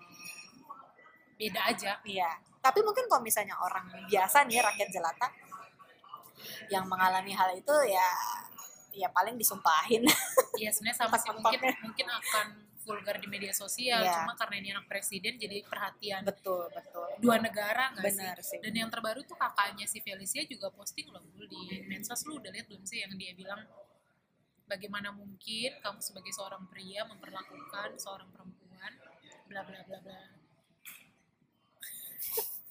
beda 1.34 1.60
aja 1.66 1.98
Iya. 2.06 2.30
Tapi 2.64 2.80
mungkin 2.80 3.04
kalau 3.12 3.20
misalnya 3.20 3.60
orang 3.60 3.84
biasa 4.08 4.48
nih 4.48 4.62
rakyat 4.64 4.88
jelata 4.88 5.28
yang 6.72 6.88
mengalami 6.88 7.36
hal 7.36 7.52
itu 7.52 7.74
ya 7.84 8.08
ya 8.94 9.08
paling 9.12 9.36
disumpahin. 9.36 10.00
Iya 10.56 10.70
sebenarnya 10.70 10.96
sama 11.04 11.18
sih 11.18 11.28
mungkin 11.34 11.60
mungkin 11.82 12.06
akan 12.08 12.46
vulgar 12.84 13.16
di 13.16 13.26
media 13.26 13.50
sosial 13.52 14.00
Iya. 14.00 14.12
cuma 14.20 14.32
karena 14.36 14.54
ini 14.60 14.68
anak 14.70 14.86
presiden 14.86 15.34
jadi 15.34 15.64
perhatian 15.64 16.20
betul, 16.22 16.68
betul. 16.70 17.08
dua 17.18 17.40
negara 17.40 17.88
nggak 17.92 18.04
sih 18.06 18.20
Benar 18.20 18.38
sih. 18.44 18.58
dan 18.60 18.72
yang 18.76 18.88
terbaru 18.92 19.24
tuh 19.24 19.34
kakaknya 19.34 19.88
si 19.88 19.98
Felicia 19.98 20.44
juga 20.44 20.68
posting 20.70 21.08
loh 21.08 21.24
Bul, 21.24 21.48
di 21.48 21.80
medsos 21.84 22.20
lu 22.28 22.36
udah 22.36 22.52
lihat 22.52 22.68
belum 22.68 22.84
sih 22.84 23.00
yang 23.00 23.12
dia 23.16 23.32
bilang 23.32 23.64
bagaimana 24.64 25.08
mungkin 25.10 25.76
kamu 25.80 25.98
sebagai 26.00 26.32
seorang 26.32 26.64
pria 26.68 27.04
memperlakukan 27.04 27.96
seorang 27.96 28.28
perempuan 28.28 28.92
bla 29.44 29.60
bla 29.60 29.80
bla 29.82 29.98
bla 30.00 30.20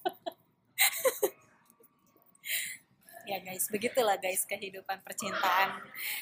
ya 3.24 3.40
guys 3.40 3.64
begitulah 3.72 4.20
guys 4.20 4.44
kehidupan 4.44 5.00
percintaan 5.00 5.80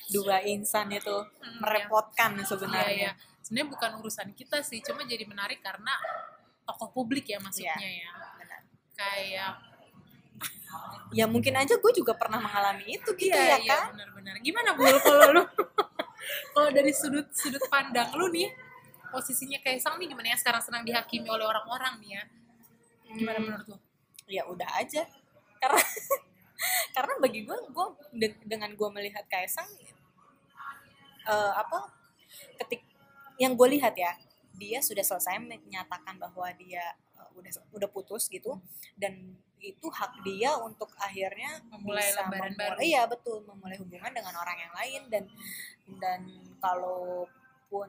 dua 0.08 0.40
insan 0.46 0.87
itu 0.92 1.16
Hmm, 1.42 1.58
merepotkan 1.58 2.38
Iya, 2.38 2.46
sebenarnya 2.46 3.11
iya. 3.11 3.12
Sebenarnya 3.52 3.68
bukan 3.68 3.90
urusan 4.00 4.32
kita 4.32 4.64
sih, 4.64 4.80
cuma 4.80 5.04
jadi 5.04 5.28
menarik 5.28 5.61
karena 5.61 5.92
tokoh 6.64 6.88
publik 6.88 7.28
ya 7.28 7.37
maksudnya 7.37 7.76
ya. 7.85 8.09
Benar. 8.40 8.61
Kayak 8.97 9.52
ya 11.21 11.28
mungkin 11.28 11.61
aja 11.61 11.76
gue 11.76 11.92
juga 11.92 12.16
pernah 12.16 12.40
mengalami 12.40 12.97
itu 12.97 13.12
gitu 13.12 13.28
ya 13.37 13.61
iya, 13.61 13.68
kan 13.68 13.92
benar-benar. 13.92 14.40
Gimana 14.40 14.73
Bul 14.73 14.97
kalau 15.04 15.37
lu 15.37 15.44
kalau 16.56 16.68
dari 16.73 16.97
sudut 16.97 17.28
sudut 17.37 17.61
pandang 17.68 18.09
lu 18.16 18.32
nih 18.32 18.49
posisinya 19.12 19.61
Kaisang 19.61 20.00
nih 20.00 20.09
gimana 20.09 20.32
ya 20.32 20.40
sekarang 20.40 20.64
sedang 20.64 20.80
dihakimi 20.88 21.28
oleh 21.28 21.44
orang-orang 21.44 22.00
nih 22.00 22.11
ya. 22.16 22.25
Gimana 23.12 23.37
Hmm, 23.37 23.47
menurut 23.52 23.66
lu? 23.68 23.76
ya 24.32 24.49
udah 24.49 24.80
aja 24.80 25.04
karena 25.61 25.76
karena 26.97 27.12
bagi 27.21 27.44
gue 27.44 27.59
gue 27.68 27.87
de- 28.16 28.40
dengan 28.49 28.73
gue 28.73 28.88
melihat 28.88 29.28
Kaisang 29.28 29.68
eh, 31.28 31.52
apa 31.52 31.92
ketik 32.64 32.88
yang 33.40 33.52
gue 33.56 33.68
lihat 33.78 33.94
ya 33.96 34.12
dia 34.52 34.78
sudah 34.84 35.02
selesai 35.02 35.40
menyatakan 35.40 36.20
bahwa 36.20 36.46
dia 36.56 36.84
eh, 37.16 37.30
udah 37.38 37.52
udah 37.72 37.88
putus 37.88 38.28
gitu 38.28 38.60
dan 38.96 39.36
itu 39.62 39.86
hak 39.86 40.26
dia 40.26 40.58
untuk 40.58 40.90
akhirnya 40.98 41.62
Memulai 41.70 42.02
bisa 42.02 42.26
lembaran 42.26 42.50
memulai- 42.50 42.58
baru. 42.58 42.78
iya 42.82 43.02
betul 43.06 43.46
memulai 43.46 43.78
hubungan 43.78 44.10
dengan 44.10 44.34
orang 44.34 44.58
yang 44.58 44.74
lain 44.74 45.02
dan 45.06 45.24
dan 46.02 46.20
kalaupun 46.58 47.88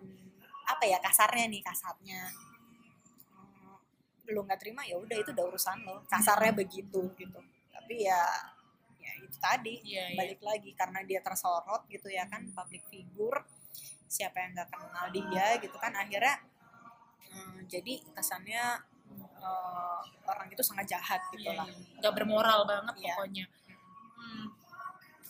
apa 0.63 0.83
ya 0.85 1.01
kasarnya 1.01 1.49
nih 1.49 1.61
kasarnya 1.65 2.21
mm, 3.33 3.75
lu 4.31 4.45
nggak 4.45 4.61
terima 4.61 4.85
ya 4.85 4.95
udah 5.01 5.17
itu 5.17 5.33
udah 5.33 5.45
urusan 5.49 5.81
lo 5.83 6.05
kasarnya 6.07 6.53
begitu 6.53 7.09
gitu 7.17 7.39
tapi 7.73 8.05
ya 8.05 8.21
ya 9.03 9.11
itu 9.19 9.35
tadi 9.41 9.83
iya. 9.83 10.15
balik 10.15 10.39
lagi 10.39 10.71
karena 10.77 11.03
dia 11.03 11.19
tersorot 11.19 11.83
gitu 11.91 12.07
ya 12.07 12.23
kan 12.31 12.47
public 12.55 12.85
figure 12.87 13.43
siapa 14.13 14.37
yang 14.37 14.51
nggak 14.53 14.69
kenal 14.69 15.07
dia 15.09 15.45
gitu 15.57 15.73
kan 15.81 15.89
akhirnya 15.97 16.37
mm, 17.33 17.65
jadi 17.65 17.93
kesannya 18.13 18.63
eh, 19.41 19.99
orang 20.29 20.47
itu 20.53 20.61
sangat 20.61 20.85
jahat 20.93 21.21
gitu 21.33 21.49
Iya, 21.49 21.57
lah 21.57 21.67
iya. 21.67 21.77
Nggak 21.99 22.13
bermoral 22.13 22.59
banget 22.69 22.95
Iya. 23.01 23.05
pokoknya. 23.17 23.45
Hmm. 24.15 24.47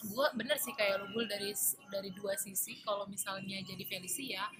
Gue 0.03 0.27
bener 0.35 0.57
sih 0.59 0.75
kayak 0.75 0.99
lu 0.99 1.05
Bul 1.15 1.25
dari 1.25 1.55
dari 1.87 2.09
dua 2.11 2.35
sisi. 2.35 2.83
Kalau 2.83 3.07
misalnya 3.07 3.57
jadi 3.63 3.83
Felicia, 3.87 4.51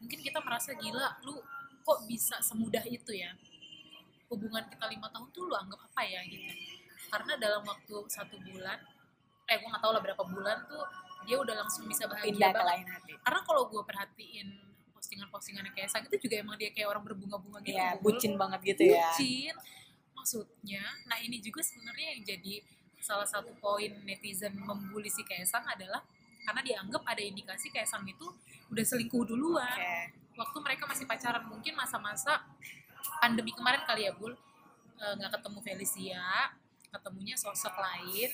mungkin 0.00 0.18
kita 0.24 0.40
merasa 0.40 0.72
gila, 0.72 1.20
lu 1.22 1.36
kok 1.84 1.98
bisa 2.08 2.40
semudah 2.40 2.82
itu 2.88 3.12
ya? 3.12 3.30
Hubungan 4.32 4.64
kita 4.66 4.88
lima 4.90 5.06
tahun 5.12 5.28
tuh 5.30 5.46
lu 5.46 5.54
anggap 5.54 5.84
apa 5.84 6.02
ya 6.02 6.24
gitu? 6.26 6.48
Karena 7.12 7.32
dalam 7.38 7.62
waktu 7.62 7.94
satu 8.10 8.40
bulan, 8.42 8.80
eh 9.46 9.56
gue 9.60 9.68
nggak 9.68 9.82
tahu 9.84 9.92
lah 9.94 10.02
berapa 10.02 10.24
bulan 10.26 10.64
tuh 10.66 10.82
dia 11.26 11.36
udah 11.42 11.54
langsung 11.66 11.84
bisa 11.90 12.06
bahagia 12.06 12.30
pindah 12.32 12.50
ke 12.50 12.56
banget. 12.56 12.70
lain 12.70 12.86
hati 12.86 13.12
Karena 13.20 13.40
kalau 13.42 13.62
gue 13.68 13.82
perhatiin 13.82 14.48
postingan-postingannya 14.94 15.72
kayak 15.74 15.88
Sang 15.90 16.04
itu 16.06 16.16
juga 16.22 16.34
emang 16.40 16.56
dia 16.56 16.70
kayak 16.70 16.88
orang 16.88 17.02
berbunga-bunga 17.04 17.58
gitu. 17.66 17.76
ya 17.76 17.98
Bul 17.98 18.14
bucin 18.16 18.32
banget 18.38 18.60
gitu 18.74 18.82
ya 18.90 19.10
bucin 19.12 19.54
maksudnya 20.16 20.84
nah 21.06 21.18
ini 21.20 21.38
juga 21.38 21.60
sebenarnya 21.62 22.06
yang 22.16 22.22
jadi 22.24 22.54
salah 22.98 23.28
satu 23.28 23.54
poin 23.62 23.92
netizen 24.02 24.56
membuli 24.56 25.06
si 25.12 25.22
Kaisang 25.22 25.62
adalah 25.68 26.02
karena 26.42 26.62
dianggap 26.64 27.02
ada 27.06 27.22
indikasi 27.22 27.70
Kaisang 27.70 28.02
itu 28.08 28.26
udah 28.72 28.82
selingkuh 28.82 29.22
duluan 29.28 29.62
Oke. 29.62 29.94
waktu 30.40 30.58
mereka 30.64 30.82
masih 30.90 31.06
pacaran 31.06 31.46
mungkin 31.46 31.78
masa-masa 31.78 32.42
pandemi 33.22 33.54
kemarin 33.54 33.86
kali 33.86 34.06
ya 34.08 34.14
Bul 34.16 34.34
Eh, 34.96 35.12
nggak 35.20 35.28
ketemu 35.40 35.58
Felicia 35.60 36.24
ketemunya 36.88 37.36
sosok 37.36 37.76
lain 37.76 38.32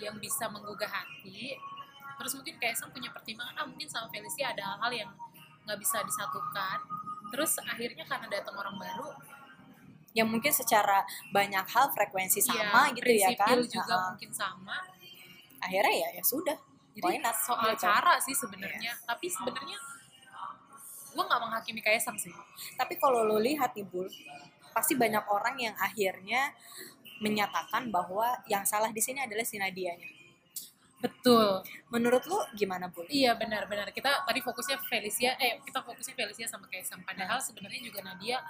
yang 0.00 0.16
bisa 0.16 0.48
menggugah 0.48 0.88
hati 0.88 1.52
terus 2.18 2.34
mungkin 2.34 2.54
Kaisang 2.58 2.90
punya 2.90 3.08
pertimbangan 3.14 3.54
ah 3.54 3.64
mungkin 3.64 3.86
sama 3.86 4.10
Felicia 4.10 4.50
ada 4.50 4.74
hal-hal 4.74 5.06
yang 5.06 5.10
nggak 5.64 5.78
bisa 5.78 6.02
disatukan. 6.02 6.78
Terus 7.28 7.60
akhirnya 7.62 8.04
karena 8.08 8.26
datang 8.26 8.56
orang 8.56 8.76
baru 8.80 9.12
yang 10.16 10.26
mungkin 10.26 10.50
secara 10.50 11.04
banyak 11.30 11.62
hal 11.68 11.92
frekuensi 11.94 12.40
sama 12.42 12.90
Iya, 12.90 12.96
gitu 12.96 13.12
ya 13.12 13.30
kan? 13.38 13.56
juga 13.62 13.94
Nah, 13.94 14.04
mungkin 14.16 14.30
sama. 14.34 14.76
Akhirnya 15.62 15.94
ya 15.94 16.08
ya 16.18 16.24
sudah 16.24 16.56
jadi 16.96 17.22
not? 17.22 17.36
soal 17.38 17.70
Gitu. 17.76 17.84
cara 17.86 18.14
sih 18.18 18.34
sebenarnya. 18.34 18.92
Tapi 19.06 19.26
sebenarnya 19.30 19.78
gue 21.14 21.22
nggak 21.22 21.40
menghakimi 21.40 21.80
Kaisang 21.84 22.18
sih. 22.18 22.34
Tapi 22.74 22.98
kalau 22.98 23.22
lo 23.22 23.38
lihat 23.38 23.76
nih 23.78 23.86
Bul 23.86 24.08
pasti 24.74 24.98
banyak 24.98 25.22
orang 25.28 25.54
yang 25.60 25.74
akhirnya 25.78 26.54
menyatakan 27.18 27.90
bahwa 27.90 28.42
yang 28.46 28.62
salah 28.62 28.90
di 28.94 29.02
sini 29.02 29.22
adalah 29.22 29.42
si 29.42 29.58
Nadianya 29.58 30.17
betul 30.98 31.62
menurut 31.88 32.26
lo 32.26 32.42
gimana 32.52 32.90
Bul? 32.90 33.06
iya 33.08 33.32
benar-benar 33.32 33.90
kita 33.90 34.22
tadi 34.22 34.40
fokusnya 34.40 34.82
Felicia 34.82 35.38
eh 35.38 35.62
kita 35.62 35.78
fokusnya 35.80 36.12
Felicia 36.12 36.44
sama 36.44 36.66
Kaisang 36.66 37.00
padahal 37.02 37.38
sebenarnya 37.38 37.78
juga 37.80 38.02
Nadia 38.02 38.42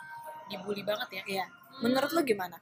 dibully 0.46 0.80
banget 0.80 1.08
ya 1.12 1.22
Iya. 1.28 1.44
Menurut 1.78 2.08
lo 2.10 2.24
gimana? 2.24 2.56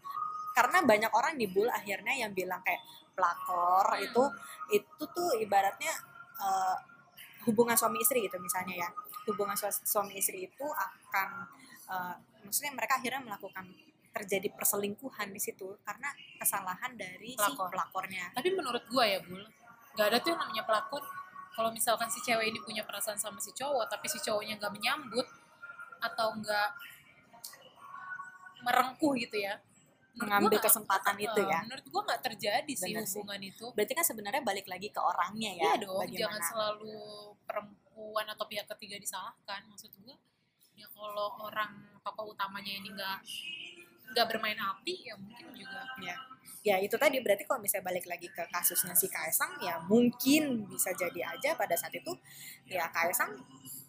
Karena 0.52 0.82
banyak 0.82 1.08
orang 1.08 1.34
di 1.34 1.46
Bul 1.46 1.70
akhirnya 1.70 2.12
yang 2.12 2.32
bilang 2.32 2.58
kayak 2.60 2.82
pelakor 3.12 3.86
Hmm. 3.88 4.02
itu 4.02 4.22
itu 4.74 5.04
tuh 5.06 5.30
ibaratnya 5.38 5.94
eh, 6.36 6.76
hubungan 7.44 7.72
suami 7.72 7.96
istri 7.96 8.20
gitu 8.20 8.36
misalnya 8.36 8.74
ya. 8.76 8.88
Hubungan 9.24 9.54
su- 9.54 9.86
suami 9.86 10.18
istri 10.18 10.44
itu 10.44 10.66
akan 10.66 11.28
eh, 11.86 12.14
maksudnya 12.42 12.74
mereka 12.74 12.98
akhirnya 12.98 13.22
melakukan 13.22 13.70
terjadi 14.10 14.48
perselingkuhan 14.50 15.28
di 15.28 15.38
situ 15.38 15.78
karena 15.80 16.10
kesalahan 16.36 16.90
dari 16.92 17.32
si 17.32 17.38
Pelakor. 17.38 17.68
pelakornya. 17.70 18.32
tapi 18.32 18.48
menurut 18.50 18.82
gue 18.84 19.04
ya 19.06 19.20
Bul 19.22 19.44
nggak 19.96 20.06
ada 20.06 20.18
tuh 20.20 20.30
yang 20.30 20.40
namanya 20.40 20.62
pelakon 20.62 21.00
kalau 21.50 21.72
misalkan 21.72 22.04
si 22.06 22.20
cewek 22.20 22.46
ini 22.46 22.60
punya 22.60 22.84
perasaan 22.84 23.16
sama 23.16 23.40
si 23.40 23.48
cowok 23.50 23.88
tapi 23.88 24.06
si 24.06 24.20
cowoknya 24.20 24.60
nggak 24.60 24.68
menyambut 24.70 25.24
atau 25.98 26.36
nggak 26.36 26.68
merengkuh 28.60 29.12
gitu 29.16 29.36
ya 29.38 29.56
gua 30.16 30.24
Mengambil 30.40 30.56
kesempatan 30.58 31.16
itu 31.18 31.40
Eh, 31.40 31.44
ya. 31.44 31.60
menurut 31.60 31.84
gua 31.88 32.02
nggak 32.04 32.22
terjadi 32.24 32.72
sih 32.72 32.88
Bener 32.90 33.04
sih. 33.04 33.20
hubungan 33.20 33.40
itu 33.42 33.66
Berarti 33.72 33.92
kan 33.92 34.04
sebenarnya 34.04 34.40
balik 34.40 34.64
lagi 34.64 34.88
ke 34.88 34.96
orangnya 34.96 35.52
ya. 35.52 35.62
Iya 35.62 35.84
dong, 35.84 35.92
bagaimana. 36.00 36.16
jangan 36.16 36.40
selalu 36.42 36.96
perempuan 37.44 38.26
atau 38.26 38.44
pihak 38.44 38.64
ketiga 38.72 38.96
disalahkan. 38.96 39.60
Maksud 39.68 39.92
gue, 39.94 40.16
ya 40.74 40.88
kalau 40.88 41.36
orang 41.38 41.68
tokoh 42.00 42.32
utamanya 42.32 42.72
ini 42.72 42.88
nggak 42.92 43.18
nggak 44.12 44.24
bermain 44.24 44.56
api, 44.56 45.04
ya 45.04 45.14
mungkin 45.16 45.52
juga. 45.52 45.84
ya 46.00 46.16
ya 46.66 46.82
itu 46.82 46.98
tadi 46.98 47.22
berarti 47.22 47.46
kalau 47.46 47.62
misalnya 47.62 47.86
balik 47.86 48.10
lagi 48.10 48.26
ke 48.26 48.42
kasusnya 48.50 48.90
si 48.92 49.06
Kaisang 49.06 49.54
ya 49.62 49.78
mungkin 49.86 50.66
bisa 50.66 50.90
jadi 50.92 51.30
aja 51.30 51.54
pada 51.54 51.78
saat 51.78 51.94
itu 51.94 52.10
ya 52.66 52.90
Kaisang 52.90 53.38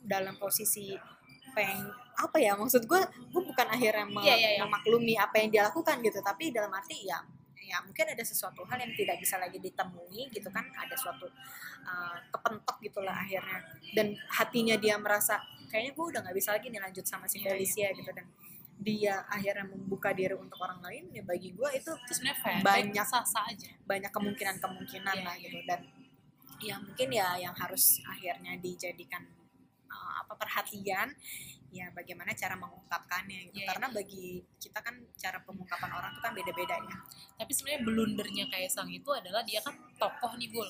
dalam 0.05 0.37
posisi 0.37 0.93
peng 1.57 1.89
apa 2.13 2.37
ya 2.37 2.53
maksud 2.53 2.85
gue 2.85 3.01
gue 3.33 3.41
bukan 3.41 3.67
akhirnya 3.67 4.05
me- 4.05 4.21
Iya, 4.21 4.35
iya, 4.37 4.49
iya. 4.53 4.59
memaklumi 4.61 5.17
apa 5.17 5.41
yang 5.41 5.49
dia 5.49 5.63
lakukan 5.65 5.97
gitu 6.01 6.21
tapi 6.21 6.53
dalam 6.53 6.69
arti 6.69 7.01
ya 7.03 7.17
ya 7.57 7.81
mungkin 7.83 8.07
ada 8.07 8.23
sesuatu 8.23 8.61
hal 8.63 8.77
yang 8.79 8.93
tidak 8.93 9.17
bisa 9.17 9.35
lagi 9.35 9.57
ditemui 9.57 10.29
gitu 10.31 10.47
kan 10.47 10.63
ada 10.71 10.93
suatu 10.95 11.27
uh, 11.83 12.15
kepentok 12.29 12.77
gitulah 12.79 13.11
akhirnya 13.11 13.59
dan 13.91 14.07
hatinya 14.31 14.77
dia 14.77 14.95
merasa 14.95 15.35
kayaknya 15.67 15.91
gue 15.91 16.05
udah 16.13 16.19
nggak 16.23 16.37
bisa 16.37 16.55
lagi 16.55 16.69
nih 16.69 16.79
lanjut 16.79 17.03
sama 17.03 17.25
si 17.25 17.41
Iya, 17.41 17.51
Felicia 17.51 17.89
iya. 17.89 17.97
gitu 17.97 18.07
dan 18.13 18.23
dia 18.77 19.25
akhirnya 19.25 19.65
membuka 19.73 20.13
diri 20.13 20.37
untuk 20.37 20.61
orang 20.61 20.77
lain 20.85 21.09
ya 21.09 21.25
bagi 21.25 21.49
gue 21.51 21.69
itu 21.73 21.91
sebenarnya 22.13 22.61
Banyak. 22.61 23.05
sah-sah 23.09 23.49
aja. 23.49 23.73
banyak 23.83 24.11
kemungkinan-kemungkinan 24.13 25.15
Iya, 25.17 25.25
lah 25.25 25.35
iya. 25.35 25.43
gitu 25.49 25.59
dan 25.65 25.81
ya 26.61 26.75
mungkin 26.81 27.09
ya 27.09 27.27
yang 27.41 27.53
harus 27.57 28.01
akhirnya 28.05 28.53
dijadikan 28.61 29.25
uh, 29.89 30.13
apa 30.25 30.33
perhatian 30.37 31.13
ya 31.73 31.91
bagaimana 31.91 32.31
cara 32.37 32.55
mengungkapkannya 32.55 33.51
gitu 33.51 33.59
Iya, 33.59 33.65
iya. 33.65 33.69
karena 33.73 33.87
bagi 33.91 34.45
kita 34.61 34.79
kan 34.79 34.95
cara 35.17 35.37
pengungkapan 35.43 35.91
orang 35.91 36.11
itu 36.15 36.21
kan 36.23 36.33
beda-beda 36.37 36.75
ya 36.79 36.97
Tapi 37.37 37.51
sebenarnya 37.53 37.81
blundernya 37.85 38.45
Kaisang 38.49 38.89
itu 38.89 39.09
adalah 39.13 39.45
dia 39.45 39.61
kan 39.61 39.77
tokoh 40.01 40.33
nih, 40.41 40.49
Bul. 40.49 40.65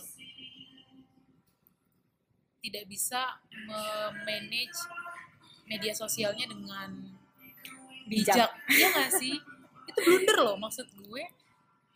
Tidak 2.59 2.83
bisa 2.91 3.39
memanage 3.67 4.75
media 5.63 5.95
sosialnya 5.95 6.43
dengan 6.51 7.16
Bijak. 8.07 8.35
bijak. 8.35 8.49
Iya 8.69 8.87
nggak 8.89 9.11
sih? 9.13 9.35
Itu 9.85 9.99
blunder 10.01 10.37
loh 10.41 10.55
maksud 10.57 10.87
gue. 10.89 11.23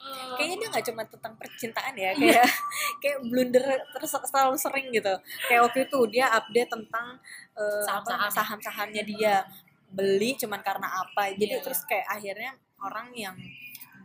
Eh, 0.02 0.30
kayaknya 0.34 0.56
dia 0.58 0.68
nggak 0.74 0.86
cuma 0.90 1.02
tentang 1.06 1.34
percintaan 1.38 1.94
ya 1.94 2.10
Iya. 2.10 2.42
kayak 2.42 2.50
kayak 3.06 3.18
blunder 3.22 3.66
terus 3.94 4.10
selalu 4.26 4.58
sering 4.58 4.90
gitu 4.90 5.14
kayak 5.46 5.62
waktu 5.62 5.86
itu 5.86 5.98
dia 6.10 6.26
update 6.32 6.74
tentang 6.74 7.22
uh, 7.54 7.86
Saham-saham. 7.86 8.18
apa, 8.18 8.34
saham-sahamnya 8.34 9.04
dia 9.06 9.46
beli 9.94 10.34
cuman 10.34 10.66
karena 10.66 10.90
apa 10.90 11.38
jadi 11.38 11.54
Iya, 11.54 11.62
terus 11.62 11.86
kayak 11.86 12.08
akhirnya 12.10 12.52
orang 12.82 13.14
yang 13.14 13.38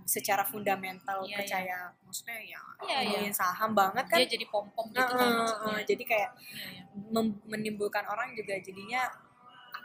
secara 0.04 0.44
fundamental 0.44 1.25
Iya, 1.25 1.32
percaya 1.40 1.76
maksudnya 2.04 2.38
ya 2.44 2.60
Iya, 2.60 2.60
iya. 2.84 2.96
ngomongin 3.16 3.32
saham 3.32 3.70
banget 3.72 4.04
kan 4.04 4.18
dia 4.20 4.28
jadi 4.28 4.44
pom 4.46 4.68
pom 4.76 4.86
gitu 4.92 5.00
Nah, 5.00 5.16
kan 5.16 5.28
maksudnya 5.32 5.80
jadi 5.88 6.04
kayak 6.04 6.30
Iya, 6.36 6.84
iya. 6.84 7.22
menimbulkan 7.48 8.04
orang 8.04 8.36
juga 8.36 8.52
jadinya 8.60 9.08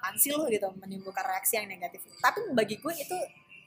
apaan 0.01 0.17
sih 0.17 0.33
lo 0.33 0.49
gitu 0.49 0.65
menimbulkan 0.81 1.21
reaksi 1.21 1.61
yang 1.61 1.69
negatif. 1.69 2.01
Tapi 2.17 2.41
bagi 2.57 2.81
gue 2.81 2.93
itu 2.97 3.17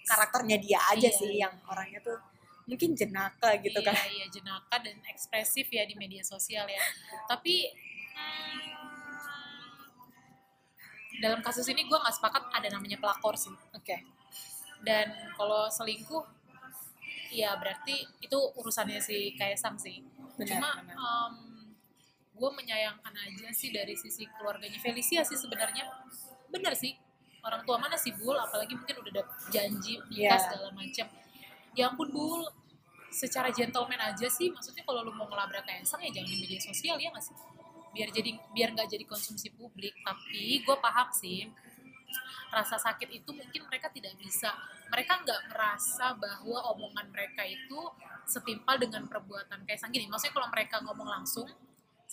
karakternya 0.03 0.59
dia 0.59 0.83
aja 0.91 1.07
Iya, 1.07 1.15
sih 1.15 1.31
iya. 1.31 1.47
yang 1.47 1.55
orangnya 1.71 2.03
tuh 2.03 2.19
mungkin 2.67 2.99
jenaka 2.99 3.55
gitu 3.63 3.79
iya, 3.79 3.87
kan. 3.87 3.95
iya 4.11 4.27
jenaka 4.27 4.83
dan 4.83 4.99
ekspresif 5.07 5.71
ya 5.71 5.87
di 5.87 5.95
media 5.95 6.27
sosial 6.27 6.67
ya. 6.67 6.83
Tapi 7.31 7.71
hmm, 8.19 8.67
dalam 11.23 11.39
kasus 11.39 11.71
ini 11.71 11.87
gue 11.87 11.95
nggak 11.95 12.19
sepakat 12.19 12.51
ada 12.51 12.69
namanya 12.75 12.99
pelakor 12.99 13.39
sih. 13.39 13.55
Oke. 13.71 14.03
Dan 14.83 15.15
kalau 15.39 15.71
selingkuh 15.71 16.27
ya 17.31 17.55
berarti 17.55 18.11
itu 18.19 18.39
urusannya 18.59 18.99
si 18.99 19.39
Kaisang 19.39 19.79
sih. 19.79 20.03
Benar 20.35 20.59
cuma 20.59 20.71
benar. 20.83 20.97
Gue 22.45 22.53
menyayangkan 22.61 23.15
aja 23.17 23.49
sih 23.57 23.73
dari 23.73 23.97
sisi 23.97 24.29
keluarganya 24.37 24.77
Felicia 24.77 25.25
sih 25.25 25.33
sebenarnya. 25.33 25.89
Bener 26.53 26.77
sih 26.77 26.93
orang 27.41 27.65
tua 27.65 27.81
mana 27.81 27.97
sih 27.97 28.13
Bul? 28.13 28.37
Apalagi 28.37 28.77
mungkin 28.77 29.01
udah 29.01 29.13
ada 29.17 29.25
janji 29.49 29.97
nikah 30.13 30.37
Iya. 30.37 30.45
segala 30.45 30.69
macam 30.77 31.07
ya 31.73 31.89
ampun 31.89 32.09
Bul. 32.13 32.45
Secara 33.09 33.49
gentleman 33.49 33.97
aja 33.97 34.29
sih 34.29 34.53
maksudnya 34.53 34.85
kalau 34.85 35.01
lu 35.09 35.17
mau 35.17 35.25
ngelabrak 35.25 35.65
Kaisang 35.65 36.05
ya 36.05 36.13
jangan 36.21 36.29
di 36.29 36.37
media 36.45 36.61
sosial 36.61 37.01
ya 37.01 37.09
nggak 37.09 37.25
sih? 37.25 37.37
Biar 37.97 38.13
jadi 38.13 38.31
biar 38.53 38.77
nggak 38.77 38.93
jadi 38.93 39.05
konsumsi 39.09 39.49
publik. 39.57 39.97
Tapi 40.05 40.61
gue 40.61 40.77
paham 40.77 41.09
sih 41.17 41.49
rasa 42.53 42.77
sakit 42.77 43.09
itu 43.09 43.31
mungkin 43.33 43.65
mereka 43.73 43.89
tidak 43.89 44.13
bisa. 44.21 44.53
Mereka 44.93 45.25
nggak 45.25 45.41
merasa 45.49 46.13
bahwa 46.13 46.61
omongan 46.77 47.09
mereka 47.09 47.49
itu 47.49 47.81
setimpal 48.29 48.77
dengan 48.77 49.09
perbuatan 49.09 49.65
Kaisang. 49.65 49.89
Gini 49.89 50.13
maksudnya 50.13 50.37
kalau 50.37 50.53
mereka 50.53 50.85
ngomong 50.85 51.09
langsung 51.09 51.49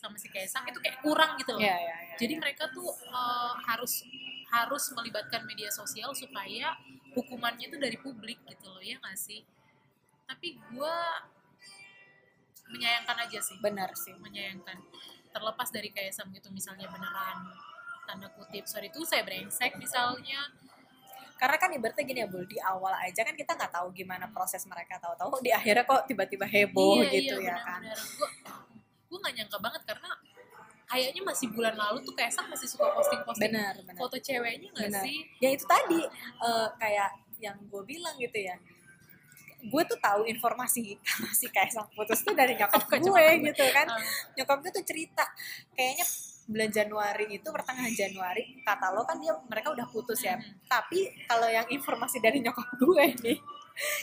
sama 0.01 0.17
si 0.17 0.33
Kaisang 0.33 0.65
itu 0.65 0.81
kayak 0.81 0.97
kurang 1.05 1.37
gitu 1.37 1.53
loh. 1.53 1.61
Iya, 1.61 1.77
iya, 1.77 1.95
iya, 2.09 2.15
jadi 2.17 2.33
iya. 2.33 2.41
mereka 2.41 2.65
tuh 2.73 2.89
eh, 2.89 3.53
harus 3.69 4.01
harus 4.49 4.83
melibatkan 4.97 5.45
media 5.45 5.69
sosial 5.69 6.09
supaya 6.17 6.73
hukumannya 7.13 7.69
itu 7.69 7.77
dari 7.77 8.01
publik 8.01 8.41
gitu 8.49 8.65
loh 8.73 8.81
ya 8.81 8.97
nggak 8.97 9.13
sih? 9.13 9.45
Tapi 10.25 10.57
gue 10.57 10.95
menyayangkan 12.73 13.17
aja 13.29 13.39
sih. 13.45 13.61
Benar 13.61 13.93
sih. 13.93 14.17
Menyayangkan. 14.17 14.81
Terlepas 15.31 15.69
dari 15.69 15.93
Kaisang 15.93 16.33
gitu 16.33 16.49
misalnya 16.51 16.89
beneran 16.91 17.47
tanda 18.09 18.27
kutip 18.33 18.67
sorry 18.67 18.91
itu 18.91 19.05
saya 19.05 19.23
brengsek 19.23 19.77
misalnya. 19.77 20.49
Karena 21.39 21.57
kan 21.57 21.73
ibaratnya 21.73 22.03
gini 22.05 22.19
ya 22.21 22.27
Bul 22.29 22.45
di 22.45 22.59
awal 22.61 22.93
aja 23.01 23.25
kan 23.25 23.33
kita 23.33 23.57
nggak 23.57 23.73
tahu 23.73 23.89
gimana 23.95 24.29
proses 24.29 24.61
mereka 24.69 25.01
tahu-tahu 25.01 25.41
di 25.41 25.49
akhirnya 25.49 25.87
kok 25.87 26.05
tiba-tiba 26.05 26.45
heboh 26.45 27.01
gitu 27.07 27.39
ya 27.41 27.57
kan. 27.61 27.81
Gue 27.81 28.29
gue 29.11 29.17
nggak 29.19 29.35
nyangka 29.35 29.57
banget 29.59 29.81
karena 29.83 30.09
kayaknya 30.87 31.21
masih 31.23 31.47
bulan 31.51 31.75
lalu 31.75 31.99
tuh 32.03 32.15
Kaisang 32.15 32.47
masih 32.47 32.67
suka 32.67 32.87
posting-posting 32.95 33.51
benar 33.51 33.75
benar. 33.79 33.95
foto 33.99 34.15
ceweknya 34.15 34.71
nggak 34.71 34.91
sih? 35.03 35.27
Ya 35.43 35.49
itu 35.51 35.67
tadi 35.67 35.99
eh, 36.39 36.67
kayak 36.79 37.11
yang 37.43 37.59
gue 37.67 37.83
bilang 37.83 38.15
gitu 38.15 38.39
ya. 38.39 38.55
Gue 39.61 39.83
tuh 39.85 39.99
tahu 39.99 40.25
informasi 40.25 40.95
kalau 41.05 41.31
si 41.31 41.45
Kaisang 41.47 41.87
putus 41.91 42.23
tuh 42.23 42.31
dari 42.31 42.55
nyokap 42.59 42.87
gue 42.87 43.25
gitu 43.45 43.63
kan. 43.71 43.87
Ah, 43.87 43.99
nyokap 44.35 44.57
gue 44.63 44.71
tuh 44.73 44.85
cerita 44.87 45.27
kayaknya 45.71 46.07
bulan 46.41 46.67
Januari 46.67 47.25
itu 47.31 47.47
pertengahan 47.47 47.93
Januari 47.93 48.59
kata 48.65 48.91
lo 48.91 49.07
kan 49.07 49.15
dia 49.21 49.31
mereka 49.47 49.71
udah 49.71 49.87
putus 49.87 50.19
ya. 50.19 50.35
Mhm. 50.35 50.67
tapi 50.67 51.07
kalau 51.23 51.47
yang 51.47 51.63
informasi 51.69 52.19
dari 52.19 52.43
nyokap 52.43 52.67
gue 52.75 53.05
nih 53.23 53.39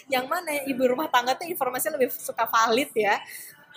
yang 0.08 0.24
mana 0.24 0.56
ya, 0.56 0.62
ibu 0.64 0.80
rumah 0.88 1.12
tangga 1.12 1.36
tuh 1.36 1.44
informasinya 1.44 2.00
lebih 2.00 2.08
suka 2.08 2.48
valid 2.48 2.88
ya 2.96 3.20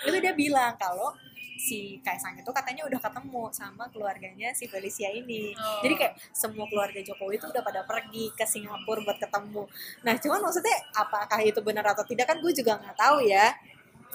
itu 0.02 0.18
dia 0.18 0.34
bilang 0.34 0.74
kalau 0.76 1.14
si 1.62 2.02
Kaisang 2.02 2.34
itu 2.34 2.50
katanya 2.50 2.90
udah 2.90 2.98
ketemu 2.98 3.44
sama 3.54 3.86
keluarganya 3.94 4.50
si 4.58 4.66
Felicia 4.66 5.14
ini 5.14 5.54
Oh. 5.54 5.82
jadi 5.86 5.94
kayak 5.94 6.14
semua 6.34 6.66
keluarga 6.66 6.98
Jokowi 7.06 7.38
itu 7.38 7.46
udah 7.46 7.62
pada 7.62 7.86
pergi 7.86 8.34
ke 8.34 8.42
Singapura 8.50 9.06
buat 9.06 9.22
ketemu 9.22 9.70
nah 10.02 10.18
cuman 10.18 10.40
maksudnya 10.42 10.74
apakah 10.98 11.38
itu 11.46 11.62
benar 11.62 11.86
atau 11.86 12.02
tidak 12.02 12.26
kan 12.34 12.42
gue 12.42 12.50
juga 12.50 12.82
nggak 12.82 12.98
tahu 12.98 13.22
ya 13.30 13.54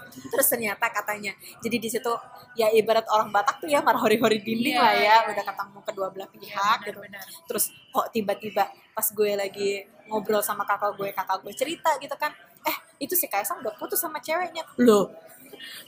terus 0.06 0.46
ternyata 0.48 0.87
katanya 0.90 1.32
jadi 1.62 1.76
di 1.78 1.88
situ 1.88 2.12
ya 2.58 2.66
ibarat 2.72 3.06
orang 3.11 3.30
Batak 3.30 3.62
tuh 3.62 3.68
ya 3.70 3.78
marah 3.84 4.00
hori-hori 4.00 4.40
dinding 4.42 4.74
Iya, 4.76 4.82
lah 4.82 4.92
ya 4.92 5.02
iya, 5.02 5.16
udah 5.30 5.44
iya. 5.44 5.50
ketemu 5.54 5.78
kedua 5.87 6.06
belah 6.11 6.28
iya, 6.28 6.34
pihak 6.40 6.78
gitu 6.82 6.98
benar-benar. 6.98 7.22
terus 7.46 7.64
kok 7.94 8.06
tiba-tiba 8.11 8.64
pas 8.96 9.06
gue 9.12 9.30
lagi 9.37 9.70
ngobrol 10.08 10.42
sama 10.42 10.62
kakak 10.66 10.94
gue 10.98 11.08
kakak 11.14 11.38
gue 11.46 11.52
cerita 11.54 11.90
gitu 12.00 12.16
kan 12.18 12.32
eh 12.66 12.76
itu 12.98 13.14
si 13.14 13.26
Kaisang 13.30 13.61
udah 13.62 13.74
putus 13.78 14.00
sama 14.00 14.18
ceweknya 14.18 14.64
loh 14.80 15.11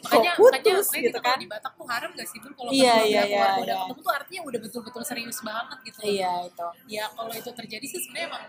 makanya 0.02 0.33
makanya 0.33 0.33
putus 0.37 0.87
makanya 0.88 1.07
gitu 1.09 1.18
kan? 1.20 1.37
di 1.38 1.46
Batak 1.46 1.72
tuh 1.74 1.87
haram 1.87 2.11
gak 2.14 2.28
sih 2.28 2.38
Bun? 2.40 2.52
Kalau 2.52 2.70
Iya, 2.70 2.94
iya, 3.04 3.22
belah 3.22 3.28
keluarga 3.28 3.28
iya, 3.28 3.52
udah 3.59 3.74
iya. 3.74 3.83
ketemu 3.85 4.00
tuh 4.00 4.12
artinya 4.14 4.40
udah 4.48 4.61
betul-betul 4.64 5.02
serius 5.04 5.38
banget 5.40 5.78
gitu. 5.85 5.98
Iya 6.02 6.33
itu. 6.46 6.66
Ya 6.88 7.04
kalau 7.12 7.33
itu 7.33 7.50
terjadi 7.52 7.87
sih 7.87 8.00
sebenarnya 8.02 8.28
emang 8.33 8.44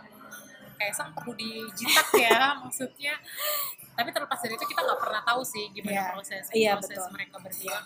Kaisang 0.80 1.12
perlu 1.12 1.36
dijitak 1.36 2.08
ya 2.16 2.40
maksudnya. 2.64 3.14
Tapi 4.00 4.10
terlepas 4.16 4.40
dari 4.40 4.56
itu 4.56 4.64
kita 4.64 4.80
nggak 4.80 5.00
pernah 5.04 5.22
tahu 5.28 5.42
sih 5.44 5.66
gimana 5.76 5.92
Iya. 5.92 6.06
proses 6.16 6.44
Iya, 6.56 6.72
proses 6.80 6.96
betul. 6.96 7.12
mereka 7.12 7.36
berdua. 7.44 7.80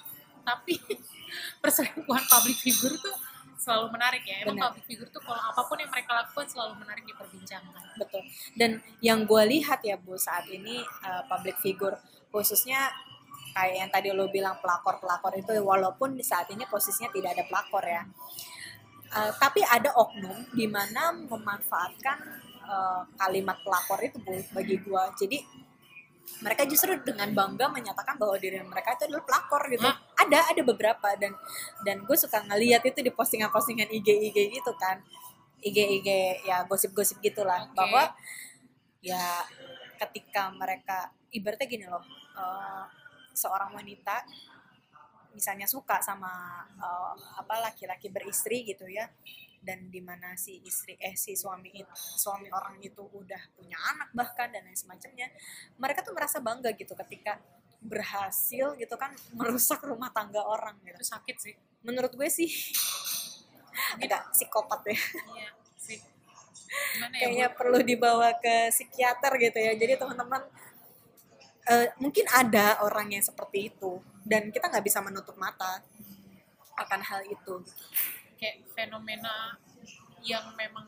Tapi 0.45 0.73
perselingkuhan 1.63 2.23
public 2.29 2.57
figure 2.61 2.93
tuh 3.01 3.15
selalu 3.57 3.95
menarik 3.95 4.21
ya. 4.27 4.43
Emang 4.43 4.59
public 4.59 4.85
figure 4.85 5.09
tuh 5.09 5.23
kalau 5.23 5.39
apa 5.39 5.61
pun 5.63 5.77
yang 5.79 5.89
mereka 5.89 6.11
lakukan 6.13 6.45
selalu 6.45 6.73
menarik 6.83 7.03
diperbincangkan. 7.07 7.83
Betul. 7.97 8.21
Dan 8.53 8.71
yang 8.99 9.23
gue 9.23 9.43
lihat 9.49 9.79
ya 9.81 9.95
bu 9.97 10.13
saat 10.13 10.45
ini 10.51 10.83
uh, 11.01 11.23
public 11.25 11.57
figure 11.63 11.95
khususnya 12.29 12.91
kayak 13.53 13.75
yang 13.85 13.89
tadi 13.93 14.09
lo 14.09 14.27
bilang 14.33 14.57
pelakor 14.59 14.97
pelakor 14.97 15.33
itu 15.37 15.53
walaupun 15.61 16.17
di 16.17 16.25
saat 16.25 16.49
ini 16.49 16.65
posisinya 16.65 17.13
tidak 17.13 17.37
ada 17.37 17.43
pelakor 17.45 17.85
ya. 17.85 18.03
Uh, 19.13 19.29
tapi 19.37 19.61
ada 19.61 19.93
oknum 19.93 20.49
di 20.57 20.65
mana 20.65 21.13
memanfaatkan 21.13 22.17
uh, 22.65 23.05
kalimat 23.13 23.61
pelakor 23.61 24.01
itu 24.01 24.17
bu 24.17 24.33
bagi 24.57 24.81
gue 24.81 25.03
jadi 25.21 25.37
mereka 26.41 26.65
justru 26.65 26.97
dengan 27.03 27.29
bangga 27.35 27.69
menyatakan 27.69 28.17
bahwa 28.17 28.35
diri 28.39 28.57
mereka 28.63 28.95
itu 28.97 29.05
adalah 29.11 29.23
pelakor 29.27 29.63
gitu. 29.69 29.85
Hah? 29.85 29.95
ada 30.23 30.39
ada 30.49 30.61
beberapa 30.63 31.07
dan 31.19 31.35
dan 31.83 32.01
gue 32.07 32.17
suka 32.17 32.41
ngeliat 32.47 32.81
itu 32.87 33.03
di 33.03 33.11
postingan-postingan 33.11 33.91
IG 33.91 34.07
IG 34.31 34.37
gitu 34.55 34.71
kan. 34.79 35.03
IG 35.59 35.77
IG 36.01 36.09
ya 36.47 36.63
gosip-gosip 36.65 37.19
gitulah. 37.19 37.67
Oke. 37.67 37.75
bahwa 37.75 38.15
ya 39.03 39.43
ketika 39.99 40.51
mereka 40.55 41.11
ibaratnya 41.31 41.67
gini 41.67 41.85
loh 41.87 42.03
eh, 42.39 42.83
seorang 43.33 43.73
wanita 43.73 44.23
misalnya 45.33 45.65
suka 45.65 45.97
sama 45.99 46.63
eh, 46.77 47.13
apa 47.41 47.69
laki-laki 47.69 48.07
beristri 48.13 48.63
gitu 48.63 48.85
ya. 48.87 49.09
Dan 49.63 49.87
di 49.87 50.03
mana 50.03 50.35
si 50.35 50.59
istri 50.67 50.99
eh 50.99 51.15
si 51.15 51.39
suami 51.39 51.71
itu 51.71 51.87
suami 51.95 52.51
orang 52.51 52.83
itu 52.83 52.99
udah 52.99 53.41
punya 53.55 53.79
anak 53.79 54.11
bahkan 54.11 54.51
dan 54.51 54.67
lain 54.67 54.75
semacamnya 54.75 55.31
mereka 55.79 56.03
tuh 56.03 56.11
merasa 56.11 56.43
bangga 56.43 56.75
gitu 56.75 56.91
ketika 56.99 57.39
berhasil 57.83 58.75
gitu 58.79 58.95
kan 58.95 59.11
merusak 59.35 59.79
rumah 59.83 60.11
tangga 60.11 60.43
orang 60.43 60.75
gitu. 60.83 60.99
Itu 60.99 61.07
sakit 61.07 61.35
sih. 61.39 61.55
Menurut 61.83 62.11
gue 62.11 62.27
sih 62.27 62.51
agak 63.99 64.35
psikopat 64.35 64.83
ya. 64.87 64.99
Iya 65.31 65.49
sih. 65.79 65.99
Gimana 66.99 67.15
ya 67.15 67.19
kayaknya 67.23 67.47
perlu 67.55 67.79
dibawa 67.83 68.35
ke 68.39 68.67
psikiater 68.67 69.31
gitu 69.39 69.59
ya. 69.63 69.73
Jadi 69.79 69.95
teman-teman 69.95 70.43
eh, 71.69 71.87
mungkin 71.99 72.25
ada 72.31 72.83
orang 72.83 73.13
yang 73.13 73.23
seperti 73.23 73.71
itu 73.71 73.99
dan 74.23 74.51
kita 74.51 74.67
nggak 74.71 74.85
bisa 74.85 74.99
menutup 74.99 75.35
mata 75.39 75.83
akan 76.77 77.01
hal 77.03 77.21
itu. 77.27 77.55
Kayak 78.39 78.65
fenomena 78.73 79.55
yang 80.23 80.51
memang 80.55 80.87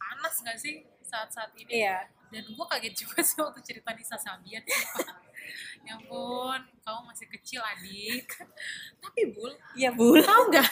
panas 0.00 0.34
gak 0.40 0.58
sih 0.58 0.84
saat-saat 1.04 1.52
ini? 1.60 1.84
Iya. 1.84 2.08
Dan 2.32 2.50
gue 2.50 2.66
kaget 2.66 2.94
juga 3.06 3.20
sih 3.22 3.38
waktu 3.38 3.60
cerita 3.62 3.94
Nisa 3.94 4.16
Sabian. 4.18 4.64
Ya 5.84 6.00
ampun 6.00 6.56
kamu 6.80 7.00
masih 7.12 7.28
kecil 7.28 7.60
adik. 7.60 8.24
Tapi 8.96 9.28
bul 9.36 9.52
iya 9.76 9.92
bu 9.92 10.16
tahu 10.16 10.48
nggak? 10.48 10.64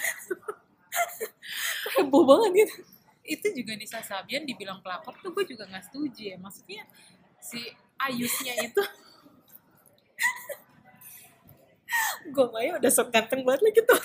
Heboh 1.93 2.25
banget 2.25 2.51
gitu. 2.65 2.77
Itu 3.21 3.47
juga 3.53 3.77
Nisa 3.77 4.01
Sabian 4.01 4.49
dibilang 4.49 4.81
pelakor 4.81 5.13
tuh 5.21 5.37
gue 5.37 5.45
juga 5.45 5.69
nggak 5.69 5.93
setuju 5.93 6.33
ya. 6.33 6.37
Maksudnya 6.41 6.89
si 7.37 7.61
Ayusnya 8.01 8.57
itu 8.65 8.81
gue 12.25 12.47
Maya 12.51 12.79
udah 12.79 12.91
sok 12.91 13.11
ganteng 13.11 13.43
banget 13.43 13.63
lagi 13.65 13.81
tuh. 13.83 13.99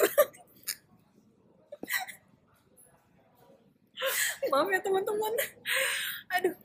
Maaf 4.47 4.67
ya 4.69 4.79
teman-teman. 4.79 5.33
Aduh. 6.39 6.55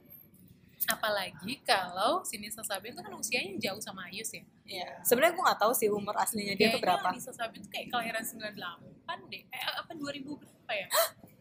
Apalagi 0.83 1.63
kalau 1.63 2.27
si 2.27 2.37
Nisa 2.37 2.61
Sabian 2.61 2.93
tuh 2.93 3.07
kan 3.07 3.15
usianya 3.15 3.55
jauh 3.57 3.79
sama 3.79 4.11
Ayus 4.11 4.35
ya 4.35 4.43
Iya. 4.67 4.89
sebenarnya 5.07 5.39
gue 5.39 5.45
nggak 5.47 5.61
tahu 5.63 5.73
sih 5.73 5.87
umur 5.87 6.11
aslinya 6.19 6.59
dia 6.59 6.75
tuh 6.75 6.83
berapa. 6.83 7.07
Nisa 7.15 7.31
Sabian 7.31 7.63
tuh 7.63 7.71
kayak 7.71 7.87
kelahiran 7.89 8.23
98 8.27 9.31
deh. 9.31 9.43
Eh 9.47 9.63
apa 9.79 9.93
2000 9.95 10.27
berapa 10.27 10.73
ya? 10.75 10.87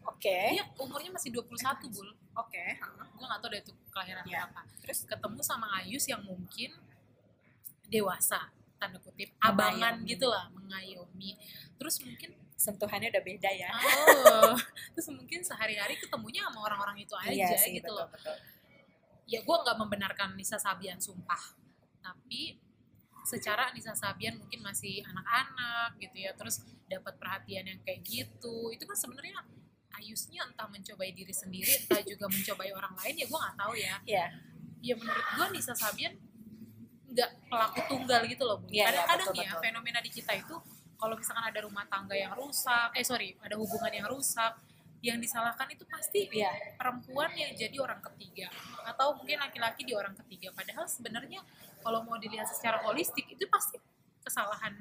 Oke. 0.06 0.38
Dia 0.56 0.64
umurnya 0.78 1.10
masih 1.10 1.34
21 1.34 1.58
bul. 1.90 2.08
oke. 2.32 2.64
Gue 3.12 3.26
gak 3.28 3.40
tau 3.42 3.50
deh 3.50 3.60
itu 3.60 3.72
kelahiran 3.92 4.24
Iya. 4.24 4.46
berapa. 4.46 4.60
Terus? 4.86 4.98
Ketemu 5.04 5.40
sama 5.42 5.66
Ayus 5.82 6.04
yang 6.08 6.22
mungkin 6.22 6.70
dewasa 7.90 8.48
tanda 8.82 8.98
kutip 8.98 9.30
abangan 9.38 10.02
gitu 10.02 10.26
lah 10.26 10.50
mengayomi. 10.50 11.38
Terus 11.78 12.02
mungkin 12.02 12.34
sentuhannya 12.58 13.14
udah 13.14 13.22
beda 13.22 13.50
ya. 13.54 13.70
Oh. 13.70 14.58
Terus 14.98 15.08
mungkin 15.14 15.46
sehari-hari 15.46 15.94
ketemunya 16.02 16.42
sama 16.50 16.66
orang-orang 16.66 17.06
itu 17.06 17.14
aja 17.14 17.30
iya 17.30 17.54
sih 17.54 17.78
gitu 17.78 17.86
betul 17.86 18.02
loh. 18.02 18.08
betul 18.10 18.36
ya 19.32 19.40
gue 19.40 19.56
nggak 19.56 19.78
membenarkan 19.78 20.34
Nisa 20.34 20.58
Sabian 20.58 20.98
sumpah. 20.98 21.56
Tapi 22.02 22.58
secara 23.22 23.70
Nisa 23.70 23.94
Sabian 23.94 24.34
mungkin 24.36 24.60
masih 24.66 25.00
anak-anak 25.06 25.94
gitu 26.02 26.26
ya 26.26 26.34
terus 26.34 26.66
dapat 26.90 27.14
perhatian 27.16 27.64
yang 27.64 27.80
kayak 27.86 28.02
gitu. 28.02 28.68
Itu 28.74 28.84
kan 28.84 28.98
sebenarnya 28.98 29.40
Ayusnya 29.92 30.48
entah 30.48 30.64
mencobai 30.72 31.12
diri 31.12 31.36
sendiri 31.36 31.68
entah 31.84 32.00
juga 32.00 32.24
mencobai 32.24 32.72
orang 32.72 32.96
lain 32.96 33.12
ya 33.12 33.26
gue 33.28 33.38
nggak 33.38 33.56
tahu 33.60 33.74
ya. 33.76 33.94
Iya. 34.08 34.26
ya 34.82 34.94
menurut 34.96 35.26
gue 35.36 35.46
Nisa 35.52 35.76
Sabian 35.76 36.16
nggak 37.12 37.30
pelaku 37.46 37.80
tunggal 37.86 38.20
gitu 38.24 38.42
loh 38.42 38.56
Bu. 38.60 38.66
Iya, 38.72 38.88
kadang-kadang 38.88 39.28
betul, 39.28 39.42
ya 39.44 39.50
betul. 39.52 39.62
fenomena 39.62 39.98
di 40.00 40.10
kita 40.10 40.32
itu 40.32 40.56
kalau 40.96 41.14
misalkan 41.18 41.44
ada 41.44 41.60
rumah 41.60 41.84
tangga 41.86 42.14
yang 42.14 42.32
rusak 42.32 42.88
eh 42.94 43.04
sorry 43.04 43.36
ada 43.38 43.54
hubungan 43.58 43.92
yang 43.92 44.06
rusak 44.08 44.54
yang 45.02 45.18
disalahkan 45.18 45.66
itu 45.66 45.82
pasti 45.84 46.30
Iya. 46.30 46.78
perempuan 46.78 47.34
yang 47.34 47.50
jadi 47.52 47.74
orang 47.82 47.98
ketiga 48.06 48.46
atau 48.86 49.18
mungkin 49.18 49.42
laki-laki 49.42 49.82
di 49.82 49.92
orang 49.92 50.14
ketiga 50.14 50.54
padahal 50.54 50.86
sebenarnya 50.86 51.42
kalau 51.82 52.06
mau 52.06 52.14
dilihat 52.16 52.46
secara 52.46 52.78
holistik 52.86 53.26
itu 53.26 53.42
pasti 53.50 53.82
kesalahan 54.22 54.78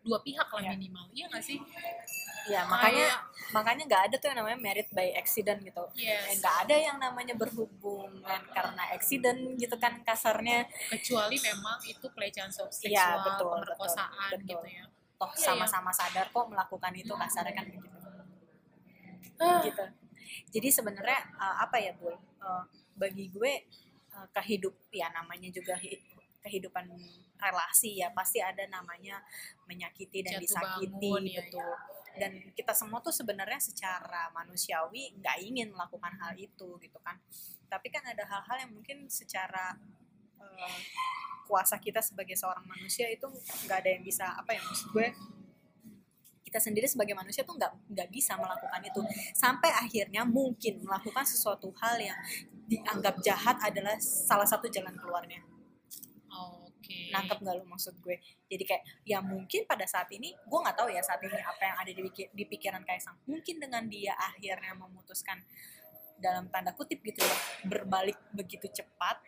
dua 0.00 0.22
pihak 0.22 0.46
lah 0.46 0.62
Iya. 0.62 0.78
minimal 0.78 1.04
iya 1.10 1.26
nggak 1.26 1.42
sih 1.42 1.58
Iya, 2.50 2.66
makanya 2.66 3.06
makanya 3.54 3.82
nggak 3.86 4.02
ada 4.10 4.14
tuh 4.18 4.26
yang 4.30 4.38
namanya 4.42 4.58
merit 4.58 4.88
by 4.90 5.08
accident 5.14 5.58
gitu. 5.62 5.84
Eh, 5.94 6.10
yes 6.10 6.42
nggak 6.42 6.56
ada 6.66 6.76
yang 6.76 6.96
namanya 6.98 7.34
berhubungan 7.38 8.40
karena 8.50 8.82
accident 8.90 9.38
gitu 9.54 9.76
kan 9.78 10.02
kasarnya. 10.02 10.66
kecuali 10.90 11.38
memang 11.38 11.78
itu 11.86 12.06
pelecehan 12.10 12.50
seksual 12.50 12.90
Iya, 12.90 13.06
betul, 13.22 13.46
pemerkosaan 13.54 14.10
betul, 14.10 14.38
betul. 14.42 14.48
gitu 14.50 14.66
ya 14.66 14.84
Toh 15.20 15.32
Iya, 15.36 15.44
sama-sama 15.52 15.90
sadar 15.92 16.26
kok 16.32 16.46
melakukan 16.48 16.92
itu 16.96 17.12
kasarnya 17.14 17.54
kan 17.54 17.66
begitu. 17.70 17.88
Ah, 19.40 19.60
gitu. 19.64 19.84
Jadi 20.52 20.68
sebenarnya 20.68 21.20
uh, 21.36 21.64
apa 21.64 21.76
ya, 21.80 21.92
Bul? 21.96 22.12
Uh, 22.40 22.64
bagi 22.96 23.28
gue 23.32 23.52
uh, 24.12 24.26
kehidup 24.36 24.72
ya 24.92 25.08
namanya 25.12 25.48
juga 25.48 25.76
hi- 25.80 26.00
kehidupan 26.40 26.88
relasi 27.40 28.00
ya 28.00 28.12
pasti 28.12 28.40
ada 28.40 28.64
namanya 28.68 29.20
menyakiti 29.64 30.20
dan 30.24 30.36
Jatuh 30.36 30.44
disakiti 30.44 31.08
bangun, 31.08 31.22
ya, 31.24 31.40
betul. 31.40 31.72
Dan 32.18 32.52
kita 32.54 32.74
semua 32.74 32.98
tuh 33.04 33.14
sebenarnya 33.14 33.60
secara 33.62 34.30
manusiawi 34.34 35.14
nggak 35.18 35.36
ingin 35.46 35.70
melakukan 35.70 36.14
hal 36.18 36.34
itu 36.34 36.78
gitu 36.80 36.98
kan. 37.02 37.18
Tapi 37.70 37.86
kan 37.92 38.02
ada 38.02 38.26
hal-hal 38.26 38.66
yang 38.66 38.72
mungkin 38.74 39.06
secara 39.06 39.78
uh, 40.40 40.78
kuasa 41.50 41.82
kita 41.82 41.98
sebagai 41.98 42.38
seorang 42.38 42.62
manusia 42.62 43.10
itu 43.10 43.26
nggak 43.66 43.78
ada 43.82 43.90
yang 43.90 44.06
bisa 44.06 44.38
apa 44.38 44.54
ya 44.54 44.62
maksud 44.62 44.94
gue 44.94 45.10
kita 46.46 46.58
sendiri 46.62 46.86
sebagai 46.86 47.14
manusia 47.14 47.46
tuh 47.46 47.58
nggak 47.58 47.94
nggak 47.94 48.08
bisa 48.10 48.34
melakukan 48.34 48.82
itu 48.82 49.02
sampai 49.34 49.70
akhirnya 49.70 50.22
mungkin 50.26 50.82
melakukan 50.82 51.26
sesuatu 51.26 51.70
hal 51.78 51.98
yang 51.98 52.18
dianggap 52.70 53.18
jahat 53.22 53.58
adalah 53.62 53.98
salah 53.98 54.46
satu 54.46 54.70
jalan 54.70 54.94
keluarnya. 54.94 55.42
Nangkep 57.10 57.38
nggak 57.42 57.54
lo 57.60 57.64
maksud 57.66 57.94
gue 58.00 58.16
jadi 58.46 58.64
kayak 58.64 58.82
ya 59.06 59.18
mungkin 59.20 59.66
pada 59.66 59.84
saat 59.84 60.08
ini 60.14 60.32
gue 60.32 60.58
nggak 60.58 60.76
tahu 60.78 60.88
ya 60.90 61.02
saat 61.02 61.20
ini 61.22 61.36
apa 61.36 61.62
yang 61.62 61.76
ada 61.82 61.90
di, 61.90 62.02
di 62.10 62.44
pikiran 62.46 62.82
Kaisang 62.86 63.18
mungkin 63.26 63.58
dengan 63.58 63.84
dia 63.90 64.14
akhirnya 64.16 64.74
memutuskan 64.78 65.42
dalam 66.20 66.52
tanda 66.52 66.76
kutip 66.76 67.00
gitu 67.00 67.24
ya 67.24 67.36
berbalik 67.66 68.16
begitu 68.30 68.68
cepat 68.68 69.18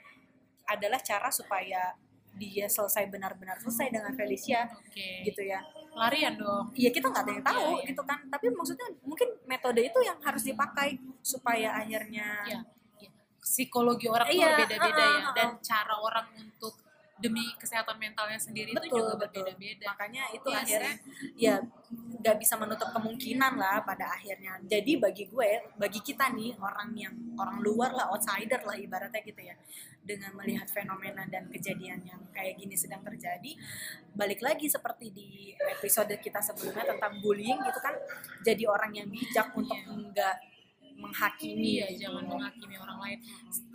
adalah 0.69 1.01
cara 1.01 1.33
supaya 1.33 1.97
dia 2.33 2.65
selesai 2.65 3.09
benar-benar 3.13 3.61
selesai 3.61 3.93
dengan 3.93 4.13
Felicia 4.17 4.65
Oke. 4.73 5.25
gitu 5.29 5.45
ya 5.45 5.61
Larian 5.93 6.41
dong. 6.41 6.73
Iya 6.73 6.89
kita 6.89 7.13
nggak 7.13 7.25
ada 7.29 7.33
yang 7.37 7.45
tahu 7.45 7.61
Iya, 7.61 7.69
iya. 7.77 7.89
gitu 7.93 8.03
kan 8.09 8.19
tapi 8.33 8.47
maksudnya 8.49 8.89
mungkin 9.05 9.29
metode 9.45 9.81
itu 9.85 9.99
yang 10.01 10.17
harus 10.25 10.41
dipakai 10.41 10.97
supaya 11.21 11.77
akhirnya 11.77 12.29
Iya. 12.49 12.61
Iya. 12.97 13.11
Psikologi 13.43 14.09
orang 14.09 14.25
tuh 14.25 14.37
Iya, 14.41 14.49
berbeda-beda 14.57 15.05
uh, 15.05 15.09
ya 15.13 15.13
uh, 15.13 15.29
uh. 15.29 15.35
dan 15.37 15.49
cara 15.61 15.95
orang 16.01 16.27
untuk 16.41 16.75
demi 17.23 17.45
kesehatan 17.57 17.97
mentalnya 17.97 18.37
sendiri 18.37 18.71
itu 18.71 18.79
betul 18.83 18.99
juga 18.99 19.15
betul 19.17 19.47
berbeda-beda. 19.47 19.85
makanya 19.89 20.23
itu 20.35 20.49
Iya 20.51 20.59
akhirnya 20.61 20.95
sih. 20.99 21.31
ya 21.39 21.55
nggak 22.23 22.37
bisa 22.39 22.55
menutup 22.57 22.89
kemungkinan 22.91 23.53
lah 23.55 23.81
pada 23.83 24.11
akhirnya 24.11 24.59
jadi 24.65 24.93
bagi 24.99 25.25
gue 25.27 25.51
bagi 25.77 26.01
kita 26.01 26.35
nih 26.35 26.55
orang 26.59 26.91
yang 26.95 27.15
orang 27.39 27.59
luar 27.61 27.91
lah 27.93 28.11
outsider 28.11 28.59
lah 28.63 28.75
ibaratnya 28.75 29.23
gitu 29.23 29.43
ya 29.43 29.55
dengan 30.03 30.35
melihat 30.35 30.67
fenomena 30.67 31.23
dan 31.31 31.47
kejadian 31.47 32.03
yang 32.03 32.19
kayak 32.35 32.59
gini 32.59 32.75
sedang 32.75 33.03
terjadi 33.03 33.55
balik 34.13 34.43
lagi 34.43 34.67
seperti 34.67 35.15
di 35.15 35.29
episode 35.79 36.11
kita 36.19 36.43
sebelumnya 36.43 36.83
tentang 36.91 37.23
bullying 37.23 37.59
gitu 37.63 37.79
kan 37.79 37.95
jadi 38.43 38.67
orang 38.67 38.93
yang 38.93 39.07
bijak 39.07 39.49
untuk 39.55 39.79
Iya. 39.79 39.89
enggak 39.95 40.37
menghakimi 40.97 41.83
gitu 41.83 42.07
jangan 42.09 42.25
menghakimi 42.27 42.77
orang 42.79 42.99
lain. 43.01 43.19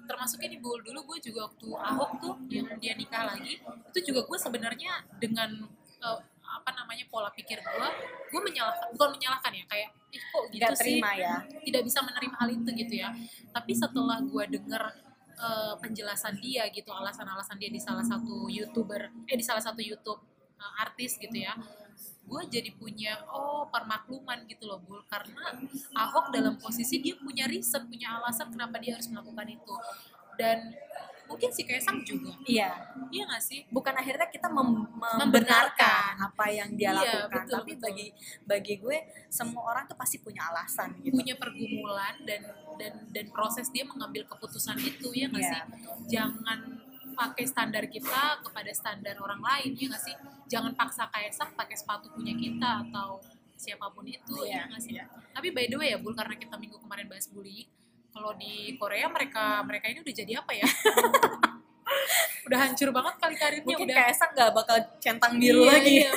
Termasuknya 0.07 0.49
di 0.55 0.59
Bul 0.63 0.79
dulu 0.81 0.99
gue 1.13 1.17
juga 1.31 1.51
waktu 1.51 1.67
Ahok 1.67 2.11
tuh 2.23 2.35
yang 2.47 2.67
dia 2.79 2.95
nikah 2.95 3.27
lagi, 3.35 3.59
itu 3.61 3.99
juga 4.13 4.23
gue 4.23 4.37
sebenarnya 4.39 5.03
dengan 5.19 5.67
eh, 6.01 6.19
apa 6.47 6.69
namanya 6.71 7.03
pola 7.11 7.27
pikir 7.35 7.59
gue, 7.59 7.89
gue 8.31 8.41
menyalahkan 8.41 8.87
bukan 8.95 9.09
menyalahkan 9.19 9.51
ya 9.51 9.65
kayak 9.67 9.89
ih 10.15 10.23
kok 10.23 10.43
gitu 10.47 10.73
sih 10.79 10.95
terima 11.03 11.11
ya 11.19 11.43
tidak 11.43 11.83
bisa 11.83 11.99
menerima 11.99 12.35
hal 12.39 12.49
itu 12.55 12.69
gitu 12.71 12.93
ya. 13.03 13.09
Tapi 13.51 13.71
setelah 13.75 14.23
gue 14.23 14.43
denger 14.47 14.83
eh, 15.37 15.75
penjelasan 15.83 16.39
dia 16.39 16.63
gitu, 16.71 16.89
alasan-alasan 16.95 17.59
dia 17.59 17.67
di 17.67 17.81
salah 17.83 18.05
satu 18.07 18.47
youtuber, 18.47 19.11
eh 19.27 19.35
di 19.35 19.43
salah 19.43 19.61
satu 19.61 19.83
YouTube 19.83 20.23
eh, 20.55 20.83
artis 20.83 21.19
gitu 21.19 21.35
ya, 21.35 21.51
gue 22.27 22.41
jadi 22.51 22.69
punya 22.71 23.23
oh 23.29 23.63
permakluman 23.67 24.43
gitu 24.45 24.67
loh 24.67 24.79
Bul 24.79 24.99
karena 25.05 25.55
Ahok 25.93 26.29
dalam 26.29 26.55
posisi 26.55 26.99
dia 26.99 27.15
punya 27.15 27.47
reason 27.47 27.87
punya 27.87 28.19
alasan 28.19 28.51
kenapa 28.51 28.77
dia 28.77 28.93
harus 28.93 29.07
melakukan 29.07 29.47
itu. 29.47 29.75
Dan 30.35 30.69
mungkin 31.25 31.49
si 31.49 31.63
Kaisang 31.63 32.03
juga. 32.03 32.31
Iya. 32.43 32.71
Iya 33.09 33.23
gak 33.25 33.41
sih? 33.41 33.63
Bukan 33.67 33.91
akhirnya 33.91 34.27
kita 34.27 34.47
mem- 34.47 34.85
Membenarkan. 34.87 35.17
membenarkan 35.17 36.11
apa 36.21 36.45
yang 36.47 36.69
dia 36.71 36.91
Iya, 36.91 36.99
lakukan. 37.25 37.31
betul, 37.33 37.55
tapi 37.57 37.71
betul. 37.71 37.83
bagi 37.83 38.07
bagi 38.43 38.73
gue 38.77 38.97
semua 39.27 39.63
orang 39.65 39.83
tuh 39.85 39.95
pasti 39.95 40.19
punya 40.19 40.45
alasan 40.45 40.99
gitu. 41.01 41.15
Punya 41.15 41.35
pergumulan 41.35 42.15
dan 42.21 42.43
dan 42.75 42.93
dan 43.09 43.25
proses 43.29 43.67
dia 43.67 43.83
mengambil 43.83 44.23
keputusan 44.25 44.77
itu 44.77 45.09
ya 45.11 45.27
gak 45.27 45.39
Iya, 45.39 45.49
sih? 45.49 45.61
jangan 46.07 46.59
pakai 47.17 47.49
standar 47.49 47.89
kita 47.89 48.45
kepada 48.45 48.69
standar 48.69 49.17
orang 49.17 49.41
lain 49.41 49.73
ya 49.73 49.89
gak 49.89 50.03
sih? 50.05 50.15
Jangan 50.45 50.77
paksa 50.77 51.09
Kaisang 51.09 51.57
pakai 51.57 51.73
sepatu 51.73 52.13
punya 52.13 52.37
kita 52.37 52.85
atau 52.87 53.17
siapa 53.57 53.89
pun 53.89 54.05
itu 54.05 54.45
Iya, 54.45 54.69
ya 54.69 54.71
gak 54.71 54.81
sih 54.85 54.93
tapi 55.33 55.49
by 55.49 55.65
the 55.65 55.77
way 55.81 55.89
ya 55.93 55.97
Bul 55.97 56.13
karena 56.13 56.37
kita 56.37 56.55
minggu 56.61 56.77
kemarin 56.77 57.09
bahas 57.09 57.25
bullying 57.33 57.65
kalau 58.13 58.33
di 58.37 58.73
Korea 58.77 59.05
mereka 59.09 59.61
mereka 59.65 59.85
ini 59.93 60.01
udah 60.01 60.13
jadi 60.13 60.33
apa 60.41 60.51
ya? 60.53 60.65
Udah 62.47 62.63
hancur 62.63 62.95
banget 62.95 63.15
kali 63.19 63.35
karirnya 63.35 63.67
mungkin 63.67 63.91
udah. 63.91 63.97
Kaisang 64.07 64.31
nggak 64.31 64.51
bakal 64.55 64.77
centang 65.03 65.35
biru 65.35 65.67
iya, 65.67 65.71
lagi. 65.75 65.93
iya 65.99 66.11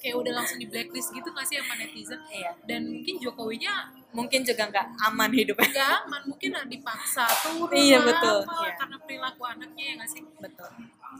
kayak 0.00 0.16
udah 0.16 0.32
langsung 0.32 0.56
di 0.56 0.64
blacklist 0.64 1.12
gitu 1.12 1.28
gak 1.28 1.44
sih 1.44 1.60
sama 1.60 1.76
netizen? 1.76 2.18
Iya. 2.32 2.50
dan 2.64 2.80
mungkin 2.88 3.14
Jokowinya 3.20 3.74
mungkin 4.10 4.40
juga 4.42 4.66
nggak 4.66 4.86
aman 5.06 5.30
hidupnya. 5.30 5.70
nggak 5.70 5.90
aman 6.02 6.22
mungkin 6.26 6.50
dipaksa 6.66 7.24
turun 7.44 7.70
Iya, 7.86 7.98
betul. 8.02 8.38
apa, 8.42 8.54
Iya. 8.58 8.72
karena 8.74 8.96
perilaku 8.98 9.42
anaknya 9.44 9.84
ya 9.84 9.92
nggak 10.00 10.10
sih? 10.10 10.22
Betul. 10.40 10.70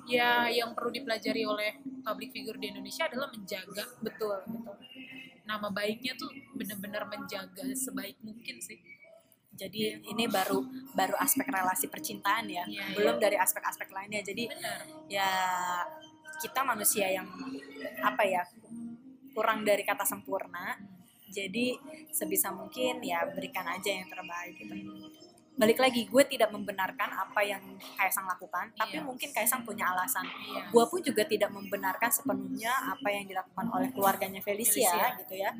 Ya 0.08 0.30
yang 0.48 0.74
perlu 0.74 0.90
dipelajari 0.90 1.42
oleh 1.44 1.70
public 2.02 2.32
figure 2.32 2.58
di 2.58 2.72
Indonesia 2.72 3.06
adalah 3.06 3.30
menjaga. 3.30 3.84
Betul 4.00 4.42
betul. 4.42 4.74
Nama 5.46 5.66
baiknya 5.68 6.14
tuh 6.14 6.30
benar-benar 6.54 7.06
menjaga 7.06 7.62
sebaik 7.74 8.18
mungkin 8.22 8.58
sih. 8.58 8.78
Jadi 9.50 9.98
ini 10.08 10.24
baru 10.24 10.62
baru 10.94 11.14
aspek 11.18 11.44
relasi 11.46 11.90
percintaan 11.90 12.46
ya. 12.48 12.64
Iya, 12.64 12.96
belum 12.96 13.18
dari 13.18 13.34
aspek-aspek 13.36 13.90
lainnya. 13.90 14.22
Jadi 14.22 14.46
benar. 14.48 14.78
ya 15.06 15.30
kita 16.40 16.64
manusia 16.64 17.07
yang 17.07 17.29
apa 18.00 18.22
ya 18.24 18.42
kurang 19.31 19.62
dari 19.62 19.85
kata 19.85 20.03
sempurna. 20.03 20.76
Jadi 21.31 21.79
sebisa 22.11 22.50
mungkin 22.50 22.98
ya 23.07 23.22
berikan 23.31 23.62
aja 23.62 23.87
yang 23.87 24.11
terbaik 24.11 24.59
gitu. 24.59 24.74
Balik 25.55 25.76
lagi 25.76 26.09
gue 26.09 26.24
tidak 26.24 26.50
membenarkan 26.50 27.12
apa 27.12 27.44
yang 27.44 27.61
Kaisang 27.94 28.24
lakukan 28.24 28.72
tapi 28.72 28.96
Iya. 28.98 29.05
mungkin 29.05 29.29
Kaisang 29.31 29.62
punya 29.62 29.92
alasan. 29.94 30.24
Iya. 30.26 30.72
Gue 30.72 30.85
pun 30.90 30.98
juga 31.05 31.22
tidak 31.22 31.53
membenarkan 31.53 32.11
sepenuhnya 32.11 32.72
apa 32.96 33.12
yang 33.12 33.29
dilakukan 33.29 33.66
oleh 33.68 33.92
keluarganya 33.92 34.40
Felicia, 34.42 34.88
Felicia. 34.90 35.18
gitu 35.22 35.35
ya. 35.38 35.50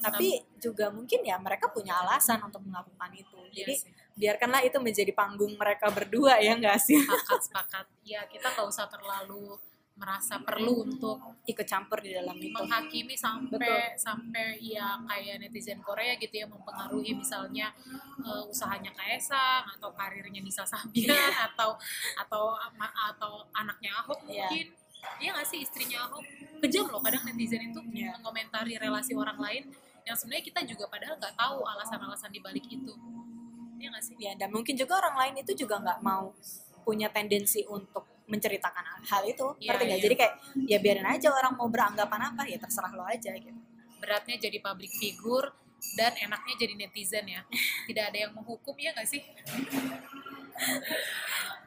Tapi 0.00 0.40
juga 0.56 0.88
mungkin 0.88 1.20
ya 1.20 1.36
mereka 1.36 1.68
punya 1.68 1.98
alasan 2.00 2.40
untuk 2.40 2.62
melakukan 2.64 3.10
itu. 3.12 3.36
Iya 3.50 3.52
jadi 3.60 3.74
sih. 3.76 3.90
biarkanlah 4.16 4.62
itu 4.64 4.78
menjadi 4.80 5.12
panggung 5.12 5.52
mereka 5.58 5.90
berdua 5.92 6.38
ya 6.40 6.54
enggak 6.56 6.78
sih? 6.80 6.96
Sepakat 6.96 7.40
sepakat. 7.44 7.84
Ya 8.06 8.24
kita 8.24 8.54
nggak 8.54 8.66
usah 8.70 8.86
terlalu 8.88 9.58
merasa 10.00 10.40
perlu 10.40 10.88
untuk 10.88 11.20
ikut 11.44 11.62
campur 11.62 12.00
di 12.00 12.16
dalam 12.16 12.32
itu 12.34 12.56
menghakimi 12.56 13.12
sampai 13.12 13.60
Betul. 13.60 14.00
sampai 14.00 14.56
ya 14.58 14.96
kayak 15.04 15.44
netizen 15.44 15.84
Korea 15.84 16.16
gitu 16.16 16.32
ya 16.32 16.48
mempengaruhi 16.48 17.12
misalnya 17.12 17.68
eh, 18.18 18.42
usahanya 18.48 18.88
Kaisang 18.90 19.68
atau 19.76 19.92
karirnya 19.92 20.40
Nisa 20.40 20.64
Sabian 20.64 21.12
atau 21.52 21.76
atau 22.16 22.56
ama- 22.56 22.96
atau 23.12 23.44
anaknya 23.52 23.92
Ahok 24.00 24.24
Iya. 24.24 24.48
mungkin 24.48 24.66
Iya 25.16 25.32
nggak 25.32 25.48
sih 25.48 25.60
istrinya 25.60 26.04
Ahok 26.04 26.24
kejam 26.60 26.88
loh 26.88 27.00
kadang 27.00 27.24
netizen 27.24 27.60
itu 27.62 27.80
Iya. 27.92 28.16
mengomentari 28.16 28.76
relasi 28.76 29.12
orang 29.12 29.36
lain 29.36 29.68
yang 30.02 30.16
sebenarnya 30.16 30.44
kita 30.44 30.60
juga 30.64 30.88
padahal 30.88 31.16
nggak 31.16 31.36
tahu 31.36 31.60
alasan-alasan 31.62 32.32
di 32.32 32.40
balik 32.40 32.64
itu 32.64 32.96
Iya 33.76 33.92
nggak 33.92 34.04
sih 34.04 34.16
ya 34.16 34.32
dan 34.34 34.48
mungkin 34.48 34.76
juga 34.76 34.96
orang 34.96 35.16
lain 35.18 35.34
itu 35.40 35.52
juga 35.54 35.76
nggak 35.76 36.00
mau 36.00 36.32
punya 36.80 37.08
tendensi 37.08 37.60
untuk 37.66 38.08
menceritakan 38.30 38.84
hal 39.02 39.22
itu 39.26 39.46
Iya, 39.58 39.74
ngerti 39.74 39.82
nggak? 39.84 39.98
iya. 39.98 40.04
jadi 40.06 40.14
kayak 40.16 40.34
ya 40.64 40.78
biarin 40.78 41.08
aja 41.08 41.28
orang 41.30 41.52
mau 41.58 41.66
beranggapan 41.66 42.20
apa 42.30 42.42
ya 42.46 42.56
terserah 42.56 42.92
lo 42.94 43.04
aja 43.04 43.34
gitu. 43.34 43.58
Beratnya 43.98 44.38
jadi 44.38 44.58
public 44.62 44.92
figure 44.94 45.50
dan 45.96 46.12
enaknya 46.14 46.54
jadi 46.56 46.74
netizen 46.78 47.26
ya. 47.26 47.42
Tidak 47.84 48.04
ada 48.12 48.18
yang 48.18 48.32
menghukum 48.32 48.72
ya 48.78 48.94
nggak 48.94 49.08
sih? 49.08 49.20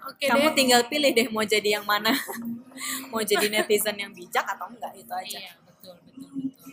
Oke 0.04 0.28
kamu 0.28 0.52
deh. 0.52 0.56
tinggal 0.56 0.82
pilih 0.88 1.12
deh 1.12 1.28
mau 1.32 1.44
jadi 1.44 1.80
yang 1.80 1.86
mana. 1.88 2.12
Mau 3.14 3.22
jadi 3.22 3.48
netizen 3.48 3.94
yang 3.94 4.10
bijak 4.12 4.42
atau 4.44 4.66
enggak 4.66 4.90
itu 4.98 5.14
aja. 5.14 5.38
Iya 5.40 5.54
betul 5.62 5.94
betul 6.04 6.30
betul. 6.42 6.70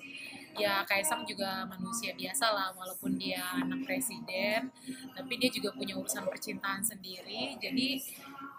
Ya 0.57 0.81
Kaisang 0.83 1.23
juga 1.23 1.63
manusia 1.65 2.11
biasa 2.13 2.51
lah 2.51 2.73
walaupun 2.73 3.15
dia 3.15 3.45
anak 3.55 3.85
presiden 3.85 4.73
tapi 5.13 5.37
dia 5.37 5.53
juga 5.53 5.71
punya 5.71 5.95
urusan 5.95 6.25
percintaan 6.25 6.81
sendiri. 6.81 7.55
Jadi 7.61 8.01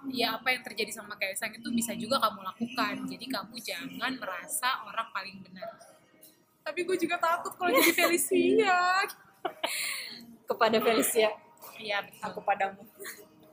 ya 0.10 0.42
apa 0.42 0.50
yang 0.50 0.64
terjadi 0.66 0.90
sama 0.90 1.14
Kaisang 1.20 1.54
itu 1.54 1.70
bisa 1.70 1.94
juga 1.94 2.18
kamu 2.18 2.42
lakukan. 2.42 3.06
Jadi 3.06 3.26
kamu 3.30 3.56
jangan 3.62 4.14
merasa 4.18 4.82
orang 4.88 5.08
paling 5.14 5.38
benar. 5.46 5.70
Tapi 6.66 6.80
gue 6.86 6.98
juga 6.98 7.22
takut 7.22 7.54
kalau 7.54 7.70
jadi 7.74 7.94
Felicia. 7.94 9.06
Kepada 10.50 10.78
Felicia. 10.82 11.30
Iya 11.78 12.02
betul. 12.06 12.24
Aku 12.30 12.40
padamu. 12.42 12.82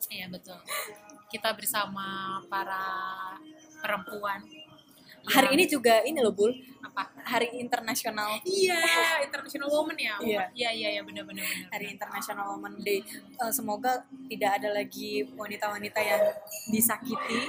Iya 0.09 0.27
betul. 0.33 0.57
Kita 1.29 1.53
bersama 1.53 2.41
para 2.49 2.85
perempuan. 3.85 4.41
Hari 5.29 5.47
yang- 5.47 5.57
ini 5.57 5.65
juga 5.67 5.95
ini 6.03 6.19
loh 6.19 6.33
bul 6.33 6.51
apa? 6.81 7.03
hari 7.23 7.49
internasional 7.55 8.41
Iya, 8.43 8.81
International 9.23 9.69
Women 9.69 9.97
ya. 9.97 10.15
Iya. 10.19 10.41
Iya, 10.51 10.71
iya, 10.73 10.89
iya 10.91 11.03
benar 11.03 11.23
benar 11.23 11.45
benar. 11.45 11.69
hari 11.71 11.87
International 11.89 12.47
Women 12.53 12.75
Day 12.81 13.01
Eh, 13.39 13.53
semoga 13.53 13.93
tidak 14.27 14.51
ada 14.59 14.69
lagi 14.73 15.11
wanita-wanita 15.33 16.01
yang 16.01 16.23
disakiti 16.67 17.41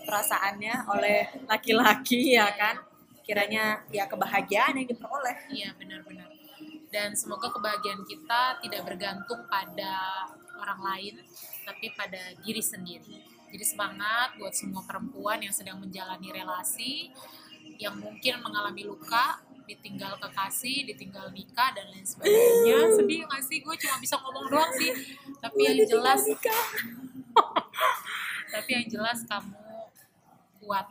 perasaannya 0.00 0.74
oleh 0.88 1.18
laki-laki 1.44 2.34
ya 2.34 2.48
kan 2.52 2.76
kiranya 3.20 3.84
ya 3.88 4.06
kebahagiaan 4.06 4.74
yang 4.74 4.88
diperoleh 4.88 5.36
Iya, 5.48 5.70
benar 5.76 6.02
benar. 6.02 6.26
Dan 6.90 7.14
semoga 7.14 7.46
kebahagiaan 7.48 8.02
kita 8.02 8.58
tidak 8.58 8.82
bergantung 8.82 9.46
pada 9.46 10.26
orang 10.58 10.80
lain, 10.82 11.14
tapi 11.62 11.94
pada 11.94 12.18
diri 12.36 12.58
sendiri. 12.58 13.22
Jadi 13.50 13.64
semangat 13.66 14.38
buat 14.38 14.54
semua 14.54 14.82
perempuan 14.86 15.42
yang 15.42 15.50
sedang 15.50 15.82
menjalani 15.82 16.30
relasi, 16.30 17.10
yang 17.82 17.98
mungkin 17.98 18.38
mengalami 18.46 18.86
luka, 18.86 19.42
ditinggal 19.66 20.18
kekasih, 20.18 20.86
ditinggal 20.86 21.30
nikah 21.34 21.74
dan 21.74 21.90
lain 21.90 22.06
sebagainya. 22.06 22.78
Sedih 22.98 23.26
nggak 23.26 23.42
sih? 23.42 23.58
Gue 23.62 23.74
cuma 23.78 23.98
bisa 23.98 24.14
ngomong 24.22 24.46
doang 24.50 24.72
sih. 24.78 24.90
Tapi 25.42 25.60
yang 25.66 25.78
jelas, 25.86 26.22
tapi 28.54 28.70
yang 28.70 28.86
jelas 28.86 29.18
kamu 29.26 29.54
kuat. 30.62 30.86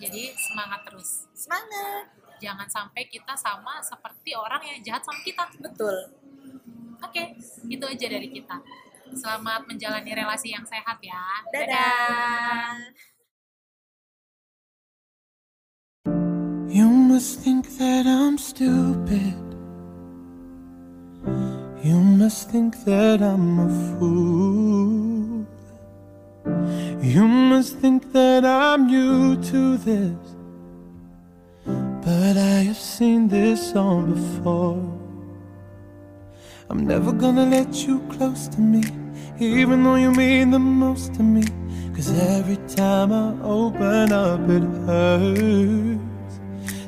Jadi 0.00 0.32
semangat 0.32 0.80
terus. 0.88 1.28
semangat 1.36 2.08
Jangan 2.40 2.64
sampai 2.72 3.04
kita 3.04 3.36
sama 3.36 3.84
seperti 3.84 4.32
orang 4.32 4.64
yang 4.64 4.80
jahat 4.80 5.04
sama 5.04 5.20
kita. 5.20 5.44
betul 5.60 6.08
Oke, 7.00 7.36
itu 7.68 7.84
aja 7.84 8.06
dari 8.08 8.28
kita. 8.28 8.56
Selamat 9.10 9.66
menjalani 9.66 10.14
relasi 10.14 10.54
yang 10.54 10.62
sehat 10.62 11.02
ya. 11.02 11.22
dadah 11.50 12.94
You 16.70 16.86
must 16.86 17.42
think 17.42 17.66
that 17.82 18.06
I'm 18.06 18.38
stupid. 18.38 19.34
You 21.82 21.98
must 21.98 22.50
think 22.54 22.78
that 22.86 23.18
I'm 23.18 23.58
a 23.58 23.68
fool. 23.98 25.42
You 27.02 27.26
must 27.26 27.82
think 27.82 28.12
that 28.12 28.44
I'm 28.44 28.86
new 28.86 29.34
to 29.50 29.76
this. 29.78 30.22
But 31.66 32.38
I 32.38 32.70
have 32.70 32.78
seen 32.78 33.26
this 33.26 33.74
all 33.74 34.02
before. 34.02 35.09
I'm 36.70 36.86
never 36.86 37.10
gonna 37.10 37.46
let 37.46 37.84
you 37.84 37.98
close 38.10 38.46
to 38.46 38.60
me, 38.60 38.84
even 39.40 39.82
though 39.82 39.96
you 39.96 40.12
mean 40.12 40.52
the 40.52 40.60
most 40.60 41.14
to 41.14 41.22
me. 41.24 41.42
Cause 41.92 42.16
every 42.16 42.58
time 42.76 43.12
I 43.12 43.34
open 43.42 44.12
up, 44.12 44.48
it 44.48 44.62
hurts. 44.86 46.38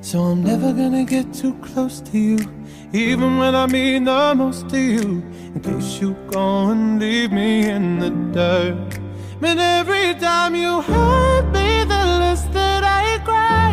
So 0.00 0.20
I'm 0.20 0.44
never 0.44 0.72
gonna 0.72 1.02
get 1.04 1.34
too 1.34 1.54
close 1.54 2.00
to 2.12 2.16
you, 2.16 2.38
even 2.92 3.38
when 3.38 3.56
I 3.56 3.66
mean 3.66 4.04
the 4.04 4.34
most 4.36 4.68
to 4.68 4.78
you. 4.78 5.20
In 5.52 5.60
case 5.60 6.00
you 6.00 6.14
go 6.30 6.68
and 6.68 7.00
leave 7.00 7.32
me 7.32 7.68
in 7.68 7.98
the 7.98 8.10
dirt. 8.32 9.00
Man, 9.40 9.58
every 9.58 10.14
time 10.14 10.54
you 10.54 10.80
hurt 10.80 11.46
me, 11.46 11.82
the 11.82 12.04
less 12.22 12.44
that 12.54 12.84
I 12.84 13.18
cry. 13.24 13.72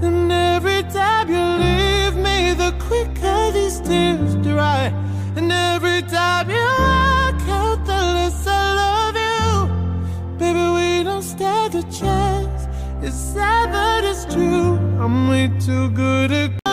And 0.00 0.32
every 0.32 0.84
time 0.84 1.28
you 1.28 1.44
leave 1.66 2.16
me, 2.16 2.54
the 2.54 2.72
quicker 2.80 3.52
these 3.52 3.78
tears 3.80 4.34
dry. 4.36 4.90
And 5.36 5.52
every 5.52 6.02
time 6.02 6.50
you 6.50 6.56
walk 6.56 7.40
out, 7.48 7.84
the 7.86 8.00
less 8.16 8.46
I 8.46 8.74
love 8.82 9.16
you. 9.26 10.38
Baby, 10.38 10.64
we 10.76 11.04
don't 11.04 11.22
stand 11.22 11.74
a 11.74 11.82
chance. 11.82 12.66
It's 13.02 13.16
sad, 13.16 13.70
but 13.70 14.04
it's 14.04 14.24
true. 14.32 14.76
I'm 15.00 15.28
way 15.28 15.48
too 15.60 15.90
good 15.90 16.32
at 16.32 16.67